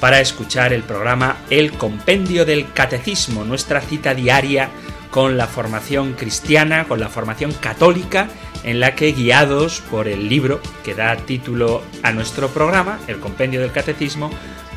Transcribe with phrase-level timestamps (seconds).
[0.00, 4.70] para escuchar el programa El Compendio del Catecismo, nuestra cita diaria
[5.10, 8.28] con la formación cristiana, con la formación católica,
[8.64, 13.60] en la que guiados por el libro que da título a nuestro programa, El Compendio
[13.60, 14.30] del Catecismo,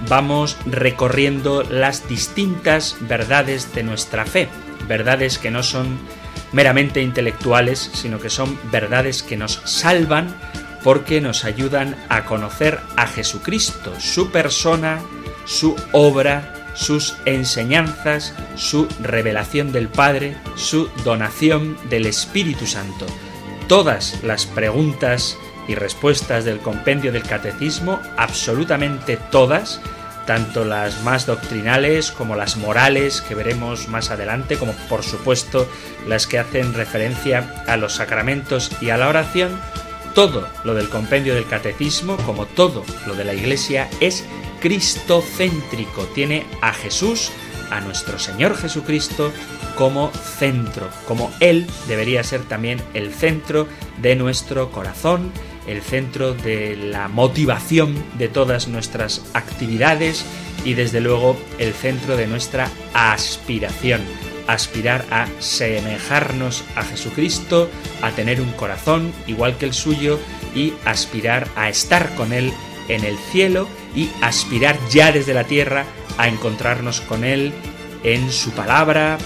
[0.08, 4.48] vamos recorriendo las distintas verdades de nuestra fe,
[4.88, 5.98] verdades que no son
[6.52, 10.36] meramente intelectuales, sino que son verdades que nos salvan
[10.84, 15.02] porque nos ayudan a conocer a Jesucristo, su persona,
[15.50, 23.08] su obra, sus enseñanzas, su revelación del Padre, su donación del Espíritu Santo.
[23.68, 29.82] Todas las preguntas y respuestas del compendio del catecismo, absolutamente todas,
[30.28, 35.68] tanto las más doctrinales como las morales que veremos más adelante, como por supuesto
[36.08, 39.60] las que hacen referencia a los sacramentos y a la oración,
[40.14, 44.26] todo lo del compendio del catecismo, como todo lo de la Iglesia, es
[44.60, 46.04] cristocéntrico.
[46.14, 47.32] Tiene a Jesús,
[47.70, 49.32] a nuestro Señor Jesucristo,
[49.76, 53.68] como centro, como Él debería ser también el centro
[54.02, 55.32] de nuestro corazón,
[55.68, 60.26] el centro de la motivación de todas nuestras actividades
[60.66, 64.02] y desde luego el centro de nuestra aspiración
[64.50, 67.70] aspirar a semejarnos a Jesucristo,
[68.02, 70.20] a tener un corazón igual que el suyo
[70.56, 72.52] y aspirar a estar con Él
[72.90, 75.86] en el cielo y aspirar ya desde la tierra
[76.18, 77.54] a encontrarnos con Él
[78.04, 79.18] en su palabra,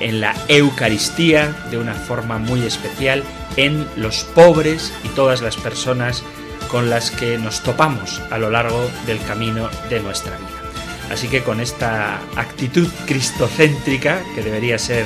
[0.00, 3.22] en la Eucaristía de una forma muy especial,
[3.56, 6.22] en los pobres y todas las personas
[6.70, 10.48] con las que nos topamos a lo largo del camino de nuestra vida.
[11.10, 15.04] Así que con esta actitud cristocéntrica, que debería ser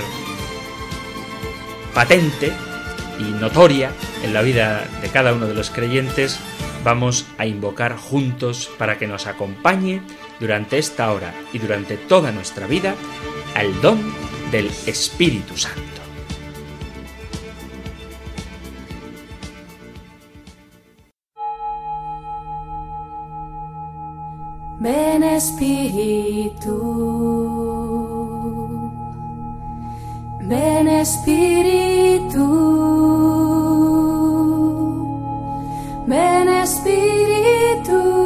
[1.92, 2.52] patente
[3.18, 3.90] y notoria
[4.22, 6.38] en la vida de cada uno de los creyentes,
[6.86, 10.00] vamos a invocar juntos para que nos acompañe
[10.38, 12.94] durante esta hora y durante toda nuestra vida
[13.56, 13.98] al don
[14.52, 15.82] del Espíritu Santo.
[24.78, 26.70] Ven Espíritu,
[30.42, 32.36] ven Espíritu,
[36.06, 38.16] ven Espíritu.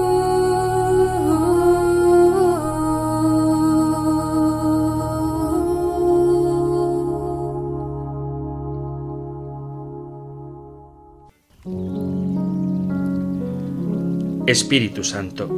[14.46, 15.48] Espíritu Santo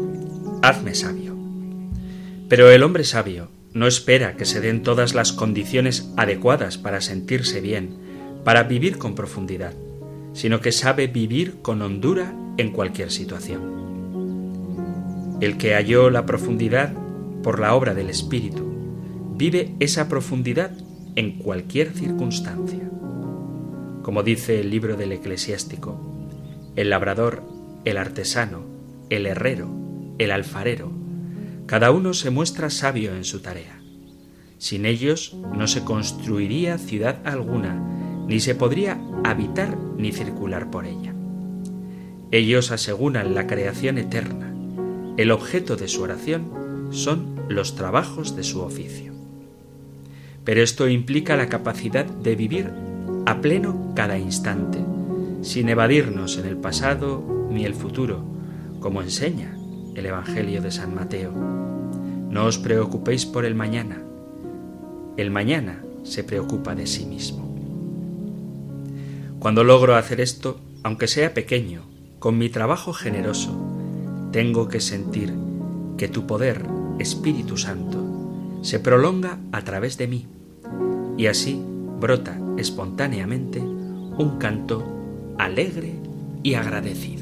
[0.62, 1.34] hazme sabio.
[2.48, 7.60] Pero el hombre sabio no espera que se den todas las condiciones adecuadas para sentirse
[7.60, 7.96] bien,
[8.44, 9.72] para vivir con profundidad,
[10.32, 13.82] sino que sabe vivir con hondura en cualquier situación.
[15.40, 16.92] El que halló la profundidad
[17.42, 18.72] por la obra del Espíritu,
[19.36, 20.72] vive esa profundidad
[21.16, 22.88] en cualquier circunstancia.
[24.02, 26.00] Como dice el libro del eclesiástico,
[26.76, 27.42] el labrador,
[27.84, 28.62] el artesano,
[29.10, 29.68] el herrero,
[30.18, 30.90] el alfarero.
[31.66, 33.80] Cada uno se muestra sabio en su tarea.
[34.58, 38.01] Sin ellos no se construiría ciudad alguna,
[38.32, 41.12] ni se podría habitar ni circular por ella.
[42.30, 44.54] Ellos aseguran la creación eterna.
[45.18, 49.12] El objeto de su oración son los trabajos de su oficio.
[50.44, 52.70] Pero esto implica la capacidad de vivir
[53.26, 54.78] a pleno cada instante,
[55.42, 58.24] sin evadirnos en el pasado ni el futuro,
[58.80, 59.58] como enseña
[59.94, 61.32] el Evangelio de San Mateo.
[62.30, 64.02] No os preocupéis por el mañana.
[65.18, 67.51] El mañana se preocupa de sí mismo.
[69.42, 71.82] Cuando logro hacer esto, aunque sea pequeño,
[72.20, 73.50] con mi trabajo generoso,
[74.30, 75.34] tengo que sentir
[75.98, 76.64] que tu poder,
[77.00, 80.28] Espíritu Santo, se prolonga a través de mí
[81.18, 81.60] y así
[81.98, 84.84] brota espontáneamente un canto
[85.38, 85.96] alegre
[86.44, 87.21] y agradecido.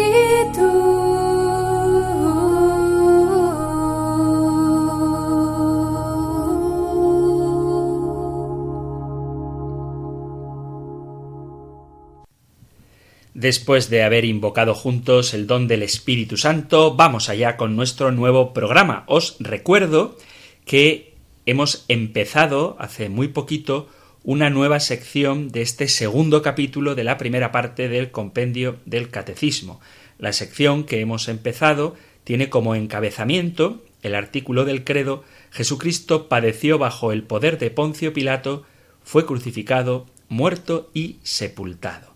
[13.41, 18.53] Después de haber invocado juntos el don del Espíritu Santo, vamos allá con nuestro nuevo
[18.53, 19.03] programa.
[19.07, 20.15] Os recuerdo
[20.63, 21.15] que
[21.47, 23.89] hemos empezado hace muy poquito
[24.23, 29.81] una nueva sección de este segundo capítulo de la primera parte del compendio del Catecismo.
[30.19, 37.11] La sección que hemos empezado tiene como encabezamiento el artículo del credo Jesucristo padeció bajo
[37.11, 38.65] el poder de Poncio Pilato,
[39.03, 42.10] fue crucificado, muerto y sepultado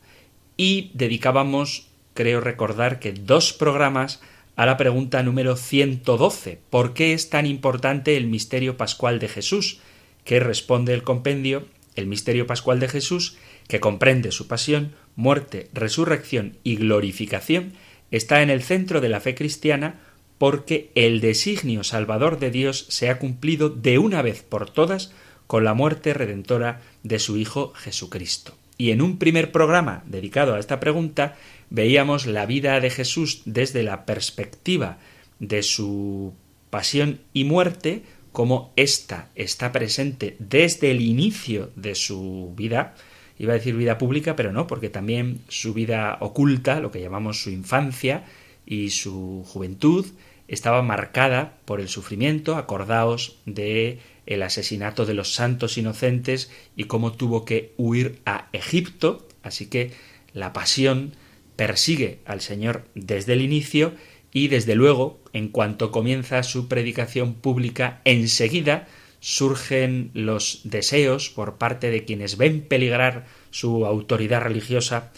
[0.58, 4.22] y dedicábamos, creo recordar que dos programas
[4.56, 9.80] a la pregunta número 112, ¿por qué es tan importante el misterio pascual de Jesús?
[10.26, 13.38] que responde el compendio, el misterio pascual de Jesús,
[13.70, 17.74] que comprende su pasión, muerte, resurrección y glorificación,
[18.12, 20.02] está en el centro de la fe cristiana
[20.38, 25.14] porque el designio salvador de Dios se ha cumplido de una vez por todas
[25.48, 28.56] con la muerte redentora de su Hijo Jesucristo.
[28.78, 31.36] Y en un primer programa dedicado a esta pregunta
[31.70, 34.98] veíamos la vida de Jesús desde la perspectiva
[35.40, 36.34] de su
[36.70, 42.96] pasión y muerte, como ésta está presente desde el inicio de su vida,
[43.40, 47.42] iba a decir vida pública, pero no, porque también su vida oculta, lo que llamamos
[47.42, 48.26] su infancia
[48.66, 50.06] y su juventud,
[50.48, 57.14] estaba marcada por el sufrimiento, acordaos de el asesinato de los santos inocentes y cómo
[57.14, 59.28] tuvo que huir a Egipto.
[59.44, 59.92] Así que
[60.34, 61.14] la pasión
[61.56, 63.94] persigue al Señor desde el inicio
[64.32, 68.88] y desde luego, en cuanto comienza su predicación pública, enseguida
[69.22, 75.12] surgen los deseos por parte de quienes ven peligrar su autoridad religiosa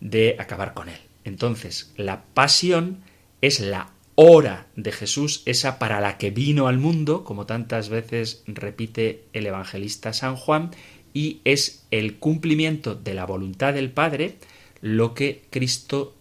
[0.00, 0.98] de acabar con él.
[1.24, 3.02] Entonces, la pasión
[3.40, 8.42] es la hora de Jesús, esa para la que vino al mundo, como tantas veces
[8.46, 10.72] repite el evangelista San Juan,
[11.14, 14.36] y es el cumplimiento de la voluntad del Padre
[14.80, 16.14] lo que Cristo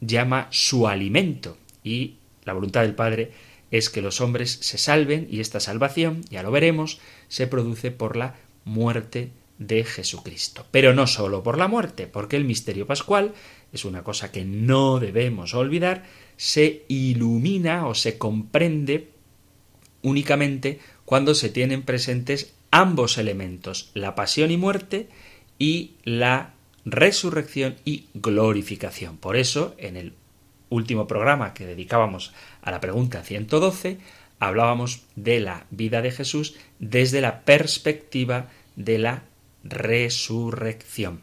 [0.00, 1.56] llama su alimento.
[1.82, 3.32] Y la voluntad del Padre
[3.70, 8.16] es que los hombres se salven y esta salvación, ya lo veremos, se produce por
[8.16, 8.34] la
[8.64, 10.66] muerte de Jesucristo.
[10.70, 13.32] Pero no sólo por la muerte, porque el misterio pascual
[13.72, 16.04] es una cosa que no debemos olvidar,
[16.36, 19.08] se ilumina o se comprende
[20.02, 25.08] únicamente cuando se tienen presentes ambos elementos, la pasión y muerte
[25.58, 26.54] y la
[26.84, 29.16] resurrección y glorificación.
[29.16, 30.14] Por eso, en el
[30.68, 32.32] último programa que dedicábamos
[32.62, 33.98] a la pregunta 112,
[34.38, 39.22] hablábamos de la vida de Jesús desde la perspectiva de la
[39.62, 41.20] resurrección.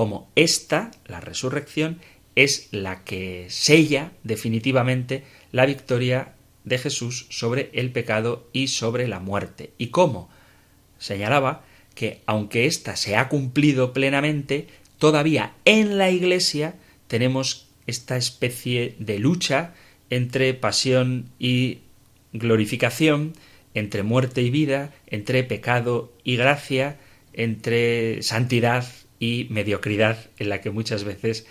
[0.00, 2.00] Como esta, la resurrección,
[2.34, 6.32] es la que sella definitivamente la victoria
[6.64, 9.74] de Jesús sobre el pecado y sobre la muerte.
[9.76, 10.30] ¿Y cómo?
[10.98, 16.76] Señalaba que aunque ésta se ha cumplido plenamente, todavía en la Iglesia
[17.06, 19.74] tenemos esta especie de lucha
[20.08, 21.80] entre pasión y
[22.32, 23.34] glorificación,
[23.74, 26.96] entre muerte y vida, entre pecado y gracia,
[27.34, 28.86] entre santidad
[29.20, 31.46] y mediocridad, en la que muchas veces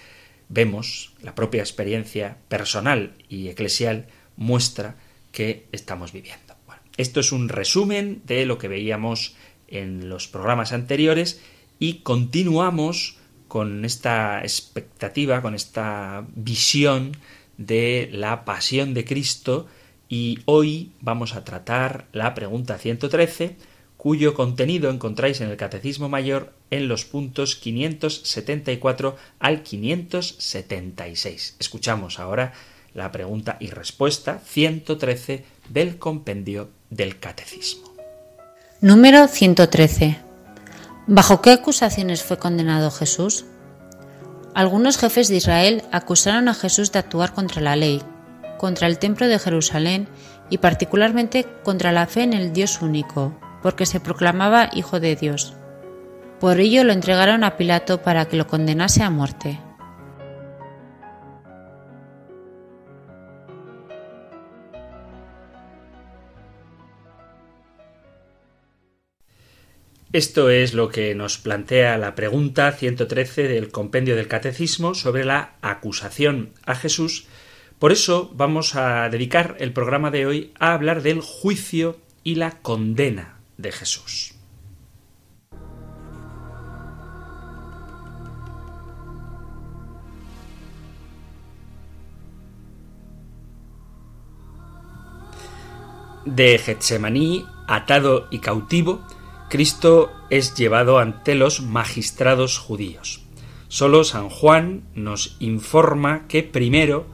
[0.49, 4.97] vemos, la propia experiencia personal y eclesial muestra
[5.31, 6.55] que estamos viviendo.
[6.97, 9.35] esto es un resumen de lo que veíamos
[9.67, 11.41] en los programas anteriores
[11.77, 17.15] y continuamos con esta expectativa, con esta visión
[17.57, 19.67] de la pasión de Cristo
[20.09, 23.55] y hoy vamos a tratar la pregunta 113
[23.99, 31.57] cuyo contenido encontráis en el Catecismo Mayor en los puntos 574 al 576.
[31.59, 32.53] Escuchamos ahora
[32.93, 37.93] la pregunta y respuesta 113 del compendio del Catecismo.
[38.79, 40.17] Número 113.
[41.05, 43.43] ¿Bajo qué acusaciones fue condenado Jesús?
[44.55, 48.01] Algunos jefes de Israel acusaron a Jesús de actuar contra la ley,
[48.59, 50.07] contra el templo de Jerusalén
[50.49, 55.55] y particularmente contra la fe en el Dios único, porque se proclamaba Hijo de Dios.
[56.39, 59.59] Por ello lo entregaron a Pilato para que lo condenase a muerte.
[70.11, 75.53] Esto es lo que nos plantea la pregunta 113 del compendio del Catecismo sobre la
[75.61, 77.27] acusación a Jesús.
[77.77, 82.59] Por eso vamos a dedicar el programa de hoy a hablar del juicio y la
[82.61, 84.33] condena de Jesús.
[96.25, 99.05] De Getsemaní, atado y cautivo,
[99.49, 103.21] Cristo es llevado ante los magistrados judíos.
[103.67, 107.07] Solo San Juan nos informa que primero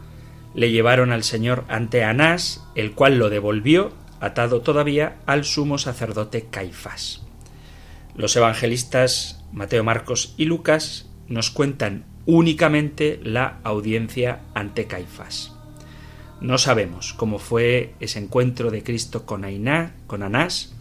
[0.54, 3.92] le llevaron al Señor ante Anás, el cual lo devolvió,
[4.26, 7.22] atado todavía al sumo sacerdote Caifás.
[8.16, 15.54] Los evangelistas Mateo, Marcos y Lucas nos cuentan únicamente la audiencia ante Caifás.
[16.42, 20.76] No sabemos cómo fue ese encuentro de Cristo con Ainá, con Anás,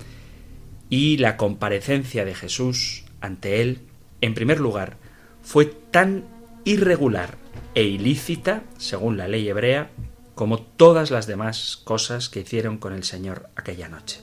[0.90, 3.80] y la comparecencia de Jesús ante él,
[4.20, 4.96] en primer lugar,
[5.42, 6.24] fue tan
[6.64, 7.36] irregular
[7.74, 9.90] e ilícita, según la ley hebrea,
[10.34, 14.20] como todas las demás cosas que hicieron con el Señor aquella noche.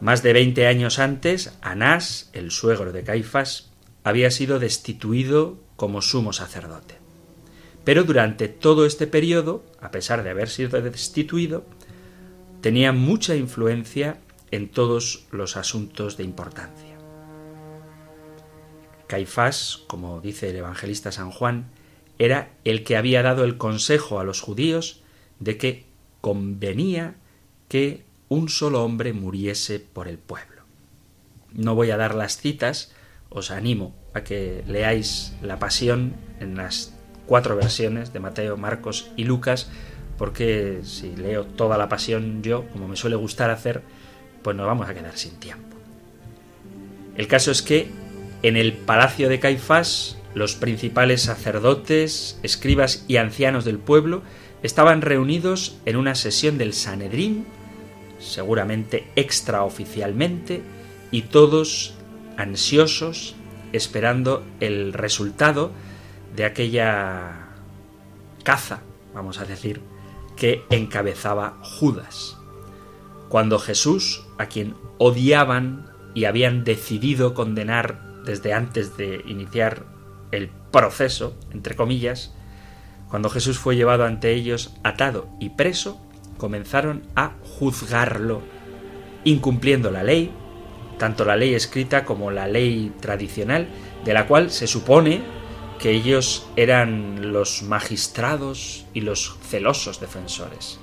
[0.00, 3.70] Más de veinte años antes, Anás, el suegro de Caifás,
[4.02, 6.98] había sido destituido como sumo sacerdote.
[7.84, 11.64] Pero durante todo este periodo, a pesar de haber sido destituido,
[12.60, 14.18] tenía mucha influencia
[14.50, 16.96] en todos los asuntos de importancia.
[19.06, 21.70] Caifás, como dice el evangelista San Juan,
[22.24, 25.02] era el que había dado el consejo a los judíos
[25.40, 25.84] de que
[26.20, 27.16] convenía
[27.68, 30.62] que un solo hombre muriese por el pueblo.
[31.52, 32.92] No voy a dar las citas,
[33.28, 36.94] os animo a que leáis la pasión en las
[37.26, 39.70] cuatro versiones de Mateo, Marcos y Lucas,
[40.18, 43.82] porque si leo toda la pasión yo, como me suele gustar hacer,
[44.42, 45.76] pues nos vamos a quedar sin tiempo.
[47.16, 47.88] El caso es que
[48.42, 54.22] en el palacio de Caifás, los principales sacerdotes, escribas y ancianos del pueblo
[54.62, 57.46] estaban reunidos en una sesión del Sanedrín,
[58.18, 60.62] seguramente extraoficialmente,
[61.10, 61.94] y todos
[62.36, 63.36] ansiosos
[63.72, 65.70] esperando el resultado
[66.34, 67.50] de aquella
[68.42, 68.82] caza,
[69.14, 69.80] vamos a decir,
[70.36, 72.36] que encabezaba Judas.
[73.28, 79.93] Cuando Jesús, a quien odiaban y habían decidido condenar desde antes de iniciar
[80.34, 82.34] el proceso, entre comillas,
[83.08, 86.00] cuando Jesús fue llevado ante ellos atado y preso,
[86.36, 88.42] comenzaron a juzgarlo,
[89.24, 90.32] incumpliendo la ley,
[90.98, 93.68] tanto la ley escrita como la ley tradicional,
[94.04, 95.22] de la cual se supone
[95.78, 100.78] que ellos eran los magistrados y los celosos defensores.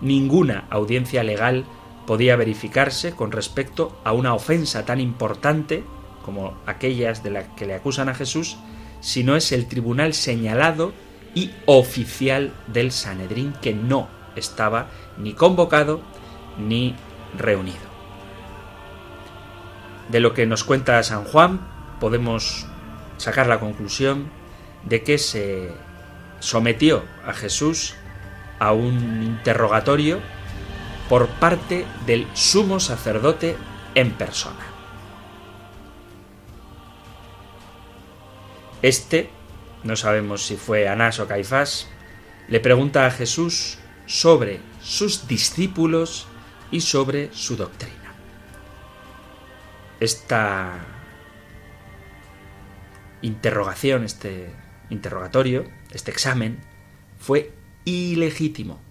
[0.00, 1.64] Ninguna audiencia legal
[2.06, 5.84] podía verificarse con respecto a una ofensa tan importante
[6.24, 8.56] como aquellas de las que le acusan a Jesús,
[9.00, 10.92] si no es el tribunal señalado
[11.34, 14.88] y oficial del Sanedrín que no estaba
[15.18, 16.00] ni convocado
[16.58, 16.94] ni
[17.36, 17.94] reunido.
[20.08, 21.60] De lo que nos cuenta San Juan
[22.00, 22.66] podemos
[23.16, 24.30] sacar la conclusión
[24.84, 25.72] de que se
[26.40, 27.94] sometió a Jesús
[28.58, 30.20] a un interrogatorio
[31.08, 33.56] por parte del sumo sacerdote
[33.94, 34.73] en persona.
[38.84, 39.30] Este,
[39.82, 41.88] no sabemos si fue Anás o Caifás,
[42.48, 46.26] le pregunta a Jesús sobre sus discípulos
[46.70, 48.12] y sobre su doctrina.
[50.00, 50.84] Esta
[53.22, 54.54] interrogación, este
[54.90, 56.60] interrogatorio, este examen,
[57.18, 57.54] fue
[57.86, 58.82] ilegítimo,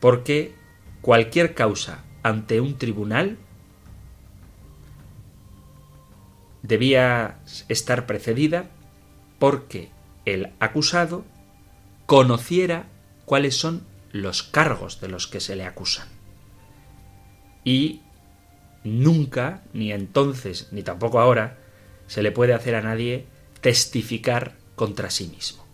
[0.00, 0.52] porque
[1.00, 3.38] cualquier causa ante un tribunal
[6.64, 7.38] debía
[7.68, 8.68] estar precedida
[9.42, 9.88] porque
[10.24, 11.24] el acusado
[12.06, 12.86] conociera
[13.24, 16.06] cuáles son los cargos de los que se le acusan.
[17.64, 18.02] Y
[18.84, 21.58] nunca, ni entonces, ni tampoco ahora,
[22.06, 23.26] se le puede hacer a nadie
[23.60, 25.66] testificar contra sí mismo.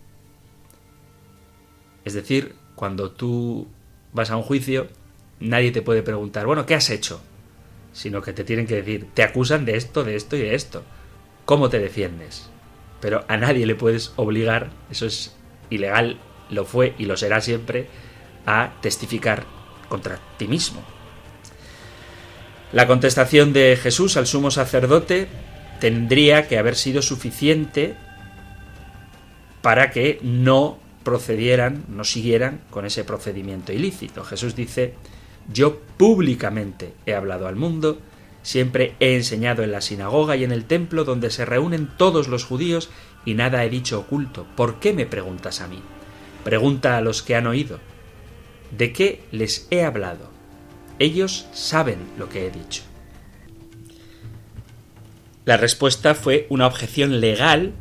[2.05, 3.67] Es decir, cuando tú
[4.13, 4.87] vas a un juicio,
[5.39, 7.21] nadie te puede preguntar, bueno, ¿qué has hecho?
[7.93, 10.83] Sino que te tienen que decir, te acusan de esto, de esto y de esto.
[11.45, 12.49] ¿Cómo te defiendes?
[13.01, 15.35] Pero a nadie le puedes obligar, eso es
[15.69, 17.87] ilegal, lo fue y lo será siempre,
[18.45, 19.45] a testificar
[19.87, 20.81] contra ti mismo.
[22.71, 25.27] La contestación de Jesús al sumo sacerdote
[25.79, 27.95] tendría que haber sido suficiente
[29.61, 34.23] para que no procedieran, no siguieran con ese procedimiento ilícito.
[34.23, 34.93] Jesús dice,
[35.51, 37.99] yo públicamente he hablado al mundo,
[38.49, 42.45] siempre he enseñado en la sinagoga y en el templo donde se reúnen todos los
[42.45, 42.89] judíos
[43.23, 44.47] y nada he dicho oculto.
[44.55, 45.83] ¿Por qué me preguntas a mí?
[46.43, 47.79] Pregunta a los que han oído.
[48.75, 50.31] ¿De qué les he hablado?
[50.97, 52.81] Ellos saben lo que he dicho.
[55.45, 57.73] La respuesta fue una objeción legal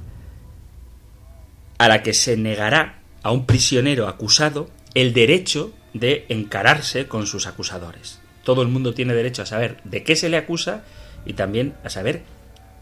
[1.78, 7.46] a la que se negará a un prisionero acusado el derecho de encararse con sus
[7.46, 8.20] acusadores.
[8.48, 10.82] Todo el mundo tiene derecho a saber de qué se le acusa
[11.26, 12.22] y también a saber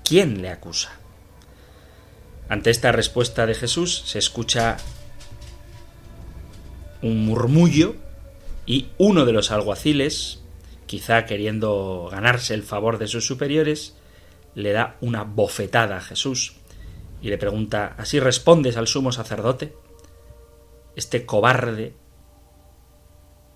[0.05, 0.93] quién le acusa.
[2.49, 4.77] Ante esta respuesta de Jesús se escucha
[7.03, 7.97] un murmullo
[8.65, 10.41] y uno de los alguaciles,
[10.87, 13.97] quizá queriendo ganarse el favor de sus superiores,
[14.55, 16.55] le da una bofetada a Jesús
[17.21, 19.75] y le pregunta ¿Así respondes al sumo sacerdote?
[20.95, 21.93] Este cobarde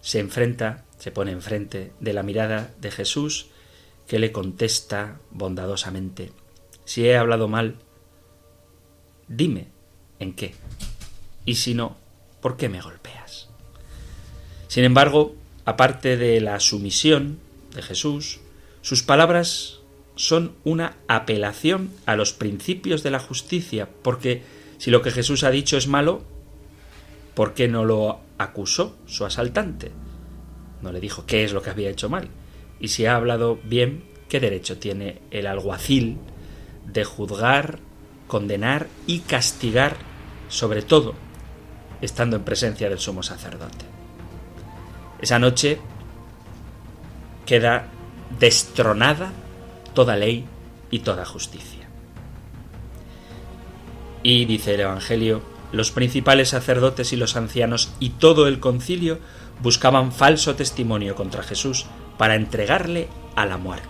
[0.01, 3.47] se enfrenta, se pone enfrente de la mirada de Jesús,
[4.07, 6.33] que le contesta bondadosamente
[6.85, 7.77] Si he hablado mal,
[9.27, 9.69] dime
[10.19, 10.55] en qué.
[11.47, 11.97] Y si no,
[12.43, 13.49] ¿por qué me golpeas?
[14.69, 17.39] Sin embargo, aparte de la sumisión
[17.75, 18.41] de Jesús,
[18.83, 19.79] sus palabras
[20.17, 24.43] son una apelación a los principios de la justicia, porque
[24.77, 26.23] si lo que Jesús ha dicho es malo,
[27.35, 29.93] ¿por qué no lo acusó su asaltante?
[30.83, 32.29] No le dijo qué es lo que había hecho mal.
[32.79, 36.19] Y si ha hablado bien, ¿qué derecho tiene el alguacil
[36.87, 37.79] de juzgar,
[38.27, 39.97] condenar y castigar,
[40.49, 41.15] sobre todo,
[42.01, 43.85] estando en presencia del sumo sacerdote?
[45.21, 45.79] Esa noche
[47.45, 47.89] queda
[48.39, 49.33] destronada
[49.95, 50.47] toda ley
[50.91, 51.89] y toda justicia.
[54.23, 59.19] Y dice el Evangelio, los principales sacerdotes y los ancianos y todo el concilio
[59.63, 61.87] buscaban falso testimonio contra Jesús
[62.19, 63.89] para entregarle a la muerte.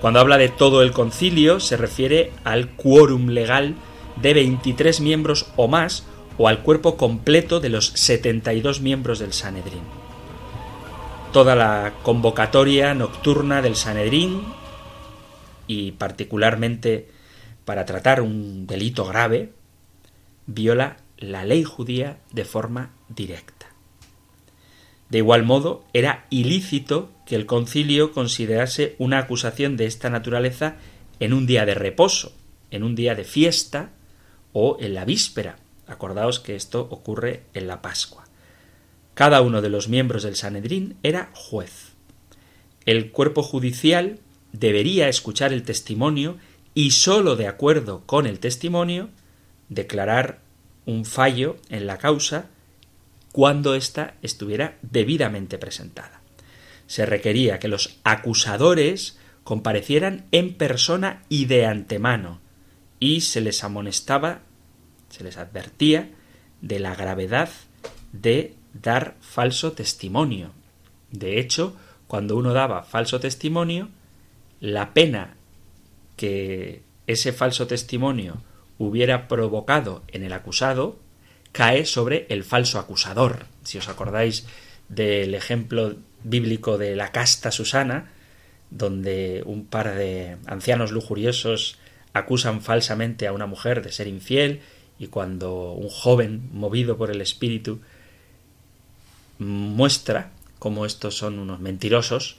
[0.00, 3.74] Cuando habla de todo el concilio se refiere al quórum legal
[4.16, 6.04] de 23 miembros o más
[6.38, 9.82] o al cuerpo completo de los 72 miembros del Sanedrín.
[11.32, 14.42] Toda la convocatoria nocturna del Sanedrín
[15.66, 17.08] y particularmente
[17.64, 19.52] para tratar un delito grave,
[20.46, 23.57] viola la ley judía de forma directa.
[25.10, 30.76] De igual modo, era ilícito que el concilio considerase una acusación de esta naturaleza
[31.20, 32.32] en un día de reposo,
[32.70, 33.90] en un día de fiesta
[34.52, 35.56] o en la víspera.
[35.86, 38.26] Acordaos que esto ocurre en la Pascua.
[39.14, 41.92] Cada uno de los miembros del Sanedrín era juez.
[42.84, 44.20] El cuerpo judicial
[44.52, 46.36] debería escuchar el testimonio
[46.74, 49.08] y sólo de acuerdo con el testimonio
[49.68, 50.40] declarar
[50.86, 52.48] un fallo en la causa
[53.38, 56.22] cuando ésta estuviera debidamente presentada.
[56.88, 62.40] Se requería que los acusadores comparecieran en persona y de antemano,
[62.98, 64.40] y se les amonestaba,
[65.08, 66.10] se les advertía
[66.62, 67.48] de la gravedad
[68.10, 70.50] de dar falso testimonio.
[71.12, 71.76] De hecho,
[72.08, 73.88] cuando uno daba falso testimonio,
[74.58, 75.36] la pena
[76.16, 78.42] que ese falso testimonio
[78.78, 80.98] hubiera provocado en el acusado
[81.52, 83.46] cae sobre el falso acusador.
[83.64, 84.46] Si os acordáis
[84.88, 88.10] del ejemplo bíblico de la casta Susana,
[88.70, 91.78] donde un par de ancianos lujuriosos
[92.12, 94.60] acusan falsamente a una mujer de ser infiel
[94.98, 97.80] y cuando un joven movido por el espíritu
[99.38, 102.36] muestra cómo estos son unos mentirosos,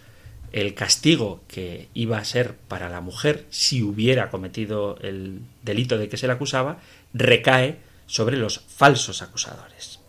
[0.51, 6.09] el castigo que iba a ser para la mujer si hubiera cometido el delito de
[6.09, 6.79] que se le acusaba
[7.13, 7.77] recae
[8.09, 9.99] sobre los falsos acusadores.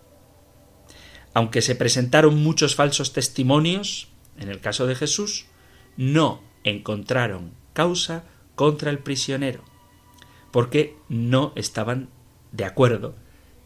[1.34, 4.08] Aunque se presentaron muchos falsos testimonios,
[4.38, 5.44] en el caso de Jesús,
[5.96, 8.24] no encontraron causa
[8.56, 9.62] contra el prisionero,
[10.50, 12.08] porque no estaban
[12.52, 13.14] de acuerdo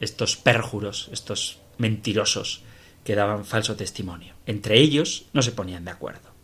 [0.00, 2.62] estos pérjuros, estos mentirosos
[3.04, 4.34] que daban falso testimonio.
[4.46, 6.34] Entre ellos no se ponían de acuerdo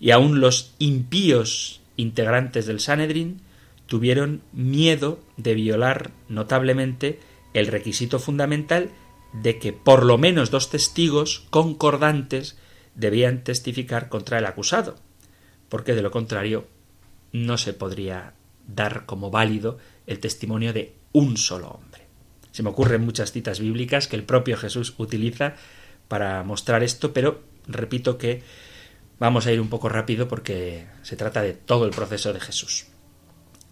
[0.00, 3.40] y aun los impíos integrantes del Sanedrín
[3.86, 7.20] tuvieron miedo de violar notablemente
[7.52, 8.90] el requisito fundamental
[9.32, 12.56] de que por lo menos dos testigos concordantes
[12.94, 14.96] debían testificar contra el acusado,
[15.68, 16.66] porque de lo contrario
[17.32, 18.34] no se podría
[18.66, 22.02] dar como válido el testimonio de un solo hombre.
[22.52, 25.56] Se me ocurren muchas citas bíblicas que el propio Jesús utiliza
[26.06, 28.42] para mostrar esto, pero repito que
[29.18, 32.86] Vamos a ir un poco rápido porque se trata de todo el proceso de Jesús.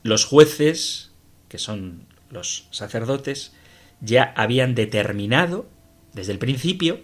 [0.03, 1.11] Los jueces,
[1.49, 3.53] que son los sacerdotes,
[4.01, 5.67] ya habían determinado
[6.13, 7.01] desde el principio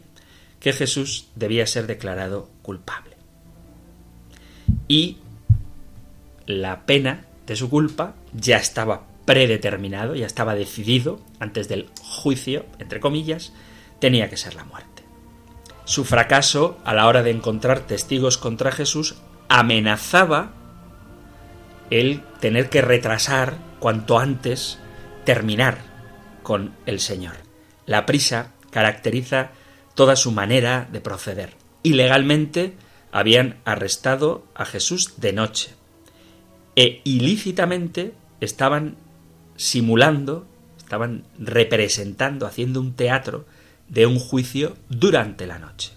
[0.60, 3.16] que Jesús debía ser declarado culpable.
[4.88, 5.18] Y
[6.46, 13.00] la pena de su culpa ya estaba predeterminado, ya estaba decidido antes del juicio, entre
[13.00, 13.52] comillas,
[14.00, 15.02] tenía que ser la muerte.
[15.84, 19.16] Su fracaso a la hora de encontrar testigos contra Jesús
[19.48, 20.52] amenazaba
[21.90, 24.78] el tener que retrasar cuanto antes
[25.24, 25.78] terminar
[26.42, 27.36] con el Señor.
[27.86, 29.50] La prisa caracteriza
[29.94, 31.54] toda su manera de proceder.
[31.82, 32.74] Ilegalmente
[33.12, 35.70] habían arrestado a Jesús de noche
[36.76, 38.96] e ilícitamente estaban
[39.56, 40.46] simulando,
[40.76, 43.46] estaban representando, haciendo un teatro
[43.88, 45.92] de un juicio durante la noche.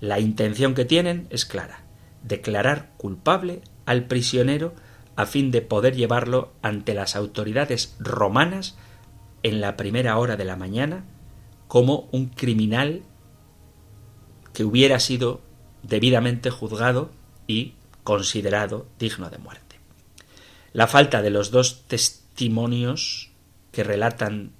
[0.00, 1.80] La intención que tienen es clara,
[2.22, 4.74] declarar culpable al prisionero
[5.16, 8.76] a fin de poder llevarlo ante las autoridades romanas
[9.42, 11.04] en la primera hora de la mañana
[11.68, 13.02] como un criminal
[14.52, 15.40] que hubiera sido
[15.82, 17.10] debidamente juzgado
[17.46, 17.74] y
[18.04, 19.76] considerado digno de muerte.
[20.72, 23.30] La falta de los dos testimonios
[23.72, 24.52] que relatan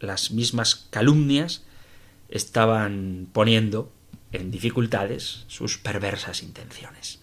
[0.00, 1.64] las mismas calumnias
[2.28, 3.92] estaban poniendo
[4.32, 7.20] en dificultades sus perversas intenciones.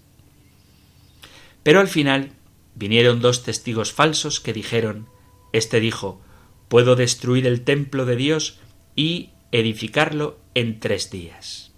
[1.63, 2.31] Pero al final
[2.75, 5.07] vinieron dos testigos falsos que dijeron
[5.51, 6.21] Este dijo
[6.67, 8.59] Puedo destruir el templo de Dios
[8.95, 11.71] y edificarlo en tres días.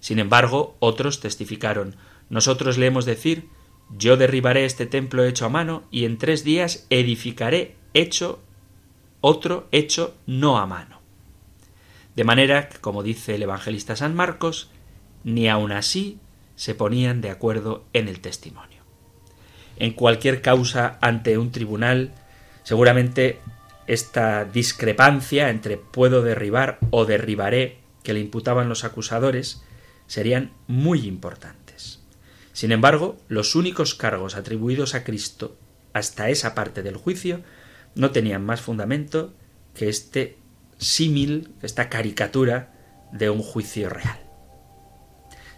[0.00, 1.96] Sin embargo, otros testificaron
[2.28, 3.48] Nosotros le hemos decir
[3.96, 8.40] Yo derribaré este templo hecho a mano y en tres días edificaré hecho
[9.20, 11.00] otro hecho no a mano.
[12.14, 14.70] De manera que, como dice el evangelista San Marcos,
[15.24, 16.18] ni aun así
[16.54, 18.75] se ponían de acuerdo en el testimonio.
[19.76, 22.12] En cualquier causa ante un tribunal,
[22.62, 23.40] seguramente
[23.86, 29.62] esta discrepancia entre puedo derribar o derribaré que le imputaban los acusadores
[30.06, 32.00] serían muy importantes.
[32.52, 35.56] Sin embargo, los únicos cargos atribuidos a Cristo
[35.92, 37.42] hasta esa parte del juicio
[37.94, 39.34] no tenían más fundamento
[39.74, 40.38] que este
[40.78, 42.72] símil, esta caricatura
[43.12, 44.20] de un juicio real.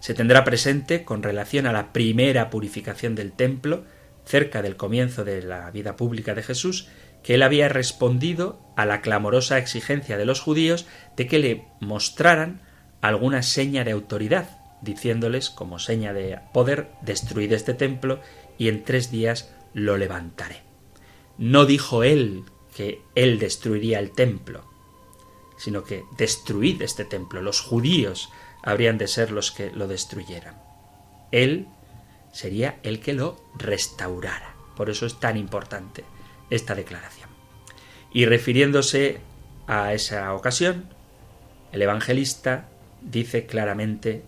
[0.00, 3.84] Se tendrá presente con relación a la primera purificación del templo,
[4.28, 6.88] cerca del comienzo de la vida pública de Jesús,
[7.22, 10.86] que él había respondido a la clamorosa exigencia de los judíos
[11.16, 12.60] de que le mostraran
[13.00, 18.20] alguna seña de autoridad, diciéndoles como seña de poder destruir este templo
[18.58, 20.62] y en tres días lo levantaré.
[21.38, 22.44] No dijo él
[22.76, 24.64] que él destruiría el templo,
[25.56, 27.40] sino que destruid este templo.
[27.40, 28.28] Los judíos
[28.62, 30.60] habrían de ser los que lo destruyeran.
[31.32, 31.66] Él
[32.38, 34.54] sería el que lo restaurara.
[34.76, 36.04] Por eso es tan importante
[36.50, 37.28] esta declaración.
[38.12, 39.18] Y refiriéndose
[39.66, 40.84] a esa ocasión,
[41.72, 42.68] el evangelista
[43.02, 44.22] dice claramente,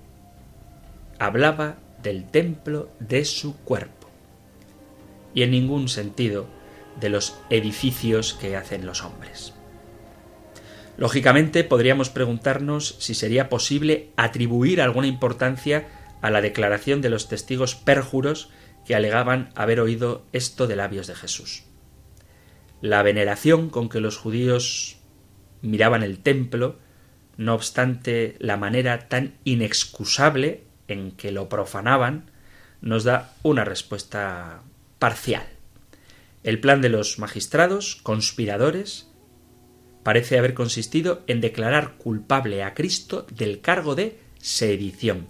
[1.21, 4.11] hablaba del templo de su cuerpo,
[5.33, 6.49] y en ningún sentido
[6.99, 9.55] de los edificios que hacen los hombres.
[10.97, 15.87] Lógicamente podríamos preguntarnos si sería posible atribuir alguna importancia
[16.21, 18.51] a la declaración de los testigos perjuros
[18.85, 21.65] que alegaban haber oído esto de labios de Jesús.
[22.81, 24.97] La veneración con que los judíos
[25.63, 26.79] miraban el templo,
[27.37, 32.31] no obstante la manera tan inexcusable en que lo profanaban,
[32.81, 34.63] nos da una respuesta
[34.99, 35.47] parcial.
[36.43, 39.09] El plan de los magistrados, conspiradores,
[40.03, 45.29] parece haber consistido en declarar culpable a Cristo del cargo de sedición,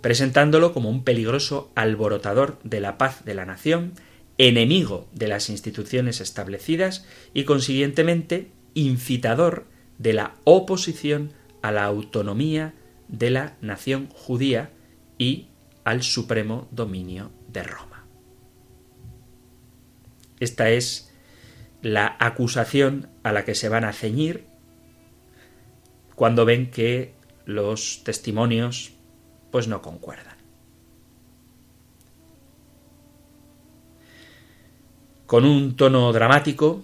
[0.00, 3.92] presentándolo como un peligroso alborotador de la paz de la nación,
[4.38, 9.66] enemigo de las instituciones establecidas y consiguientemente incitador
[9.98, 11.32] de la oposición
[11.62, 12.74] a la autonomía
[13.08, 14.70] de la nación judía
[15.18, 15.48] y
[15.84, 18.06] al supremo dominio de Roma.
[20.38, 21.12] Esta es
[21.82, 24.46] la acusación a la que se van a ceñir
[26.14, 28.92] cuando ven que los testimonios
[29.50, 30.36] pues no concuerdan.
[35.26, 36.82] Con un tono dramático,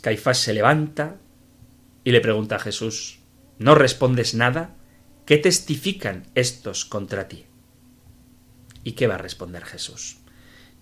[0.00, 1.16] Caifás se levanta
[2.02, 3.20] y le pregunta a Jesús,
[3.58, 4.74] ¿no respondes nada?
[5.24, 7.46] ¿Qué testifican estos contra ti?
[8.82, 10.22] ¿Y qué va a responder Jesús?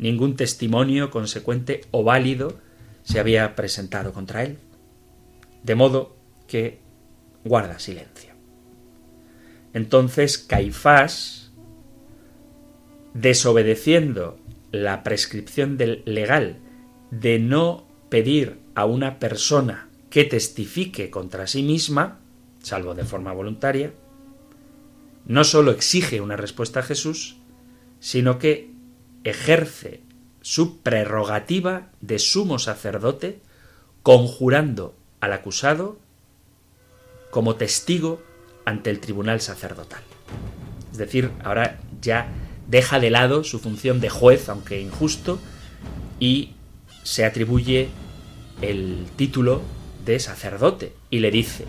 [0.01, 2.59] ningún testimonio consecuente o válido
[3.03, 4.59] se había presentado contra él.
[5.62, 6.16] De modo
[6.49, 6.81] que
[7.45, 8.30] guarda silencio.
[9.73, 11.53] Entonces Caifás,
[13.15, 14.39] desobedeciendo
[14.73, 16.59] la prescripción del legal
[17.11, 22.19] de no pedir a una persona que testifique contra sí misma,
[22.63, 23.93] salvo de forma voluntaria,
[25.27, 27.37] no sólo exige una respuesta a Jesús,
[28.01, 28.71] sino que
[29.25, 30.01] ejerce
[30.41, 33.41] su prerrogativa de sumo sacerdote
[34.03, 35.99] conjurando al acusado
[37.31, 38.23] como testigo
[38.64, 40.03] ante el tribunal sacerdotal.
[40.92, 42.29] Es decir, ahora ya
[42.68, 45.38] deja de lado su función de juez, aunque injusto,
[46.18, 46.55] y
[47.03, 47.88] se atribuye
[48.62, 49.62] el título
[50.05, 51.64] de sacerdote y le dice,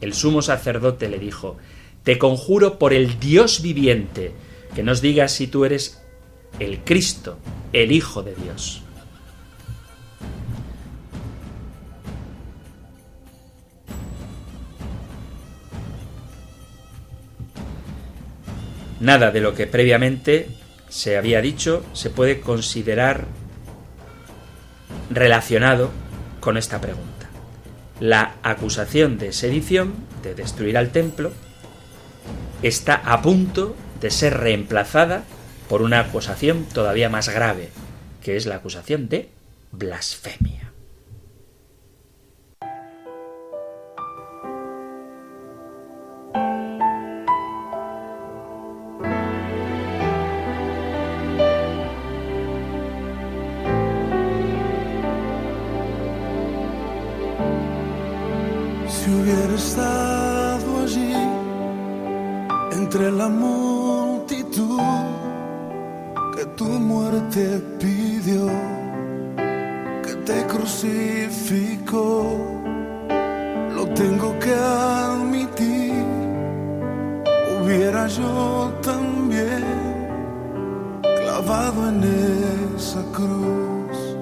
[0.00, 1.56] el sumo sacerdote le dijo,
[2.02, 4.32] te conjuro por el Dios viviente,
[4.74, 6.02] que nos digas si tú eres
[6.60, 7.38] el Cristo,
[7.72, 8.82] el Hijo de Dios.
[19.00, 20.48] Nada de lo que previamente
[20.88, 23.26] se había dicho se puede considerar
[25.10, 25.90] relacionado
[26.40, 27.28] con esta pregunta.
[28.00, 31.32] La acusación de sedición, de destruir al templo,
[32.62, 35.24] está a punto de ser reemplazada
[35.68, 37.70] por una acusación todavía más grave,
[38.22, 39.30] que es la acusación de
[39.72, 40.65] blasfemia.
[67.36, 68.46] Muerte pidió,
[70.02, 72.36] que te crucificó,
[73.74, 76.04] lo tengo que admitir,
[77.60, 79.64] hubiera yo también
[81.02, 82.04] clavado en
[82.74, 84.16] esa cruz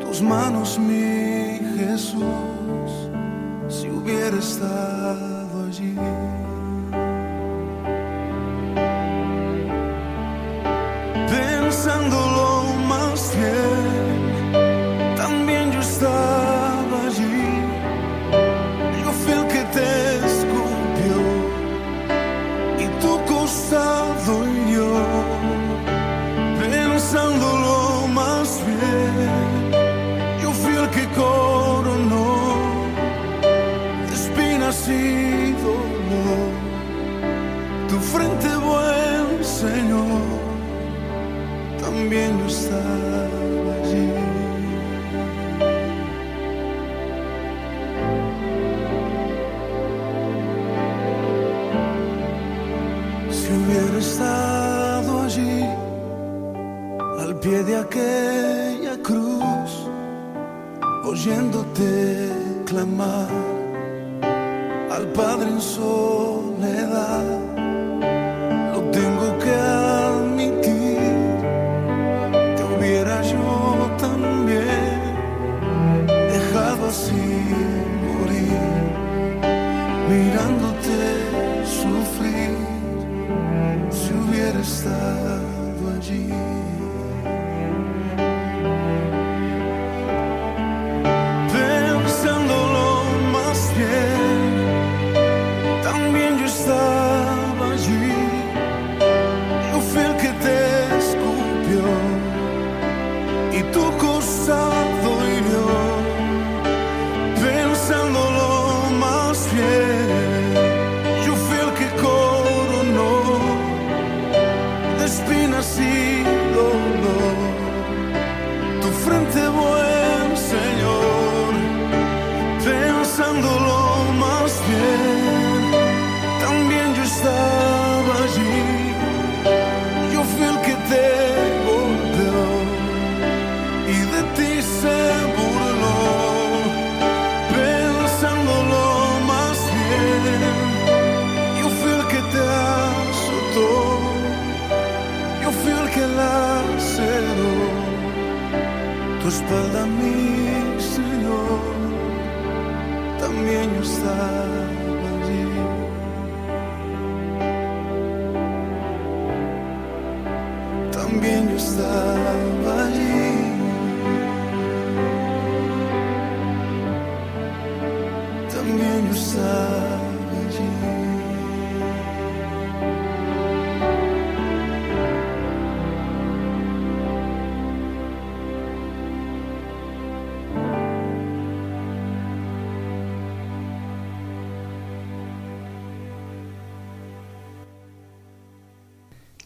[0.00, 2.22] tus manos, mi Jesús,
[3.68, 5.96] si hubiera estado allí.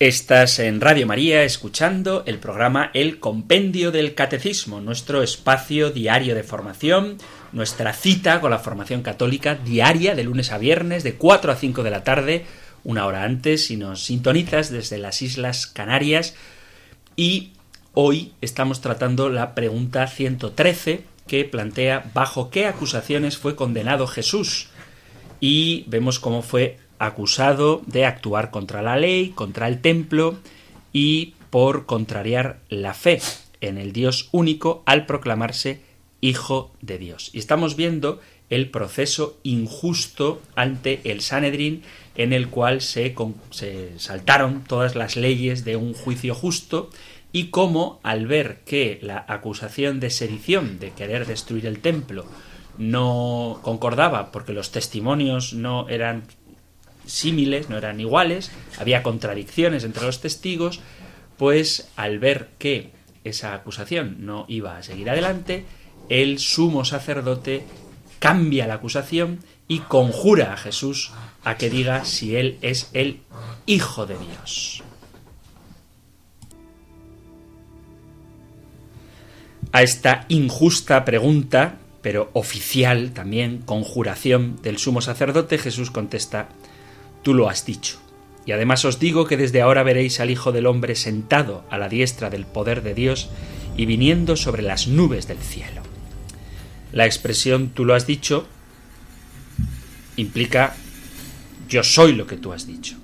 [0.07, 6.45] Estás en Radio María escuchando el programa El Compendio del Catecismo, nuestro espacio diario de
[6.45, 7.19] formación,
[7.51, 11.83] nuestra cita con la formación católica diaria de lunes a viernes de 4 a 5
[11.83, 12.47] de la tarde,
[12.85, 16.37] una hora antes si nos sintonizas desde las Islas Canarias.
[17.17, 17.55] Y
[17.93, 24.69] hoy estamos tratando la pregunta 113 que plantea bajo qué acusaciones fue condenado Jesús.
[25.41, 30.37] Y vemos cómo fue acusado de actuar contra la ley, contra el templo
[30.93, 33.21] y por contrariar la fe
[33.61, 35.81] en el Dios único al proclamarse
[36.23, 37.31] Hijo de Dios.
[37.35, 41.83] Y estamos viendo el proceso injusto ante el Sanedrín
[42.17, 43.15] en el cual se,
[43.99, 46.91] saltaron todas las leyes de un juicio justo
[47.33, 52.25] y cómo al ver que la acusación de sedición, de querer destruir el templo,
[52.79, 56.25] no concordaba porque los testimonios no eran
[57.69, 60.81] no eran iguales, había contradicciones entre los testigos,
[61.37, 62.91] pues al ver que
[63.25, 65.65] esa acusación no iba a seguir adelante,
[66.09, 67.65] el sumo sacerdote
[68.19, 71.13] cambia la acusación y conjura a Jesús
[71.45, 73.21] a que diga si él es el
[73.67, 74.83] Hijo de Dios.
[79.73, 86.49] A esta injusta pregunta, pero oficial también, conjuración del sumo sacerdote, Jesús contesta,
[87.27, 87.99] Tú lo has dicho.
[88.45, 91.89] Y además os digo que desde ahora veréis al Hijo del Hombre sentado a la
[91.89, 93.31] diestra del poder de Dios
[93.77, 95.83] y viniendo sobre las nubes del cielo.
[96.93, 98.47] La expresión tú lo has dicho
[100.15, 100.77] implica
[101.69, 102.95] yo soy lo que tú has dicho.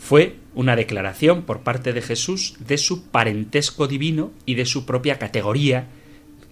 [0.00, 5.20] Fue una declaración por parte de Jesús de su parentesco divino y de su propia
[5.20, 5.86] categoría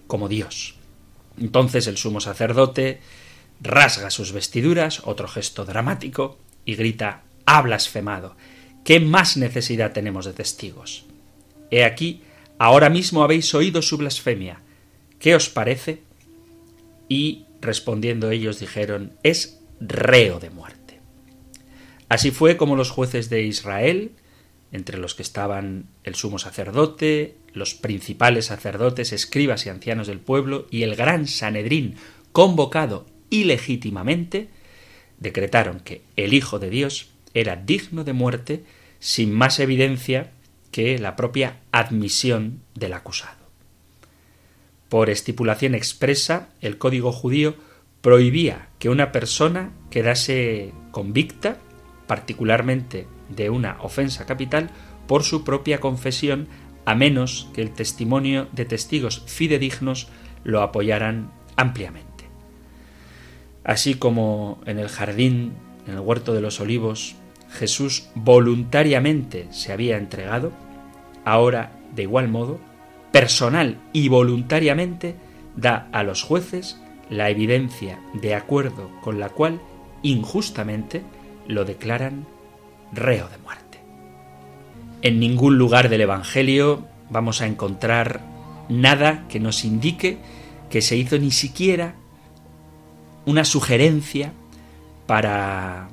[0.07, 0.75] como Dios.
[1.37, 3.01] Entonces el sumo sacerdote
[3.59, 6.37] rasga sus vestiduras, otro gesto dramático,
[6.69, 8.35] y grita ha blasfemado.
[8.83, 11.03] ¿Qué más necesidad tenemos de testigos?
[11.71, 12.21] He aquí,
[12.59, 14.61] ahora mismo habéis oído su blasfemia.
[15.17, 16.03] ¿Qué os parece?
[17.07, 20.99] Y respondiendo ellos dijeron es reo de muerte.
[22.07, 24.11] Así fue como los jueces de Israel,
[24.71, 30.67] entre los que estaban el sumo sacerdote, los principales sacerdotes, escribas y ancianos del pueblo,
[30.69, 31.95] y el gran Sanedrín,
[32.31, 34.49] convocado ilegítimamente,
[35.19, 38.63] decretaron que el Hijo de Dios era digno de muerte
[38.99, 40.31] sin más evidencia
[40.71, 43.37] que la propia admisión del acusado.
[44.89, 47.55] Por estipulación expresa, el código judío
[48.01, 51.57] prohibía que una persona quedase convicta,
[52.07, 54.71] particularmente de una ofensa capital,
[55.07, 56.47] por su propia confesión,
[56.85, 60.07] a menos que el testimonio de testigos fidedignos
[60.43, 62.08] lo apoyaran ampliamente.
[63.69, 65.53] Así como en el jardín,
[65.85, 67.13] en el huerto de los olivos,
[67.51, 70.51] Jesús voluntariamente se había entregado,
[71.23, 72.59] ahora, de igual modo,
[73.11, 75.17] personal y voluntariamente
[75.55, 79.61] da a los jueces la evidencia de acuerdo con la cual
[80.01, 81.03] injustamente
[81.47, 82.25] lo declaran
[82.91, 83.81] reo de muerte.
[85.03, 88.21] En ningún lugar del Evangelio vamos a encontrar
[88.67, 90.17] nada que nos indique
[90.71, 91.93] que se hizo ni siquiera
[93.25, 94.33] una sugerencia
[95.07, 95.89] para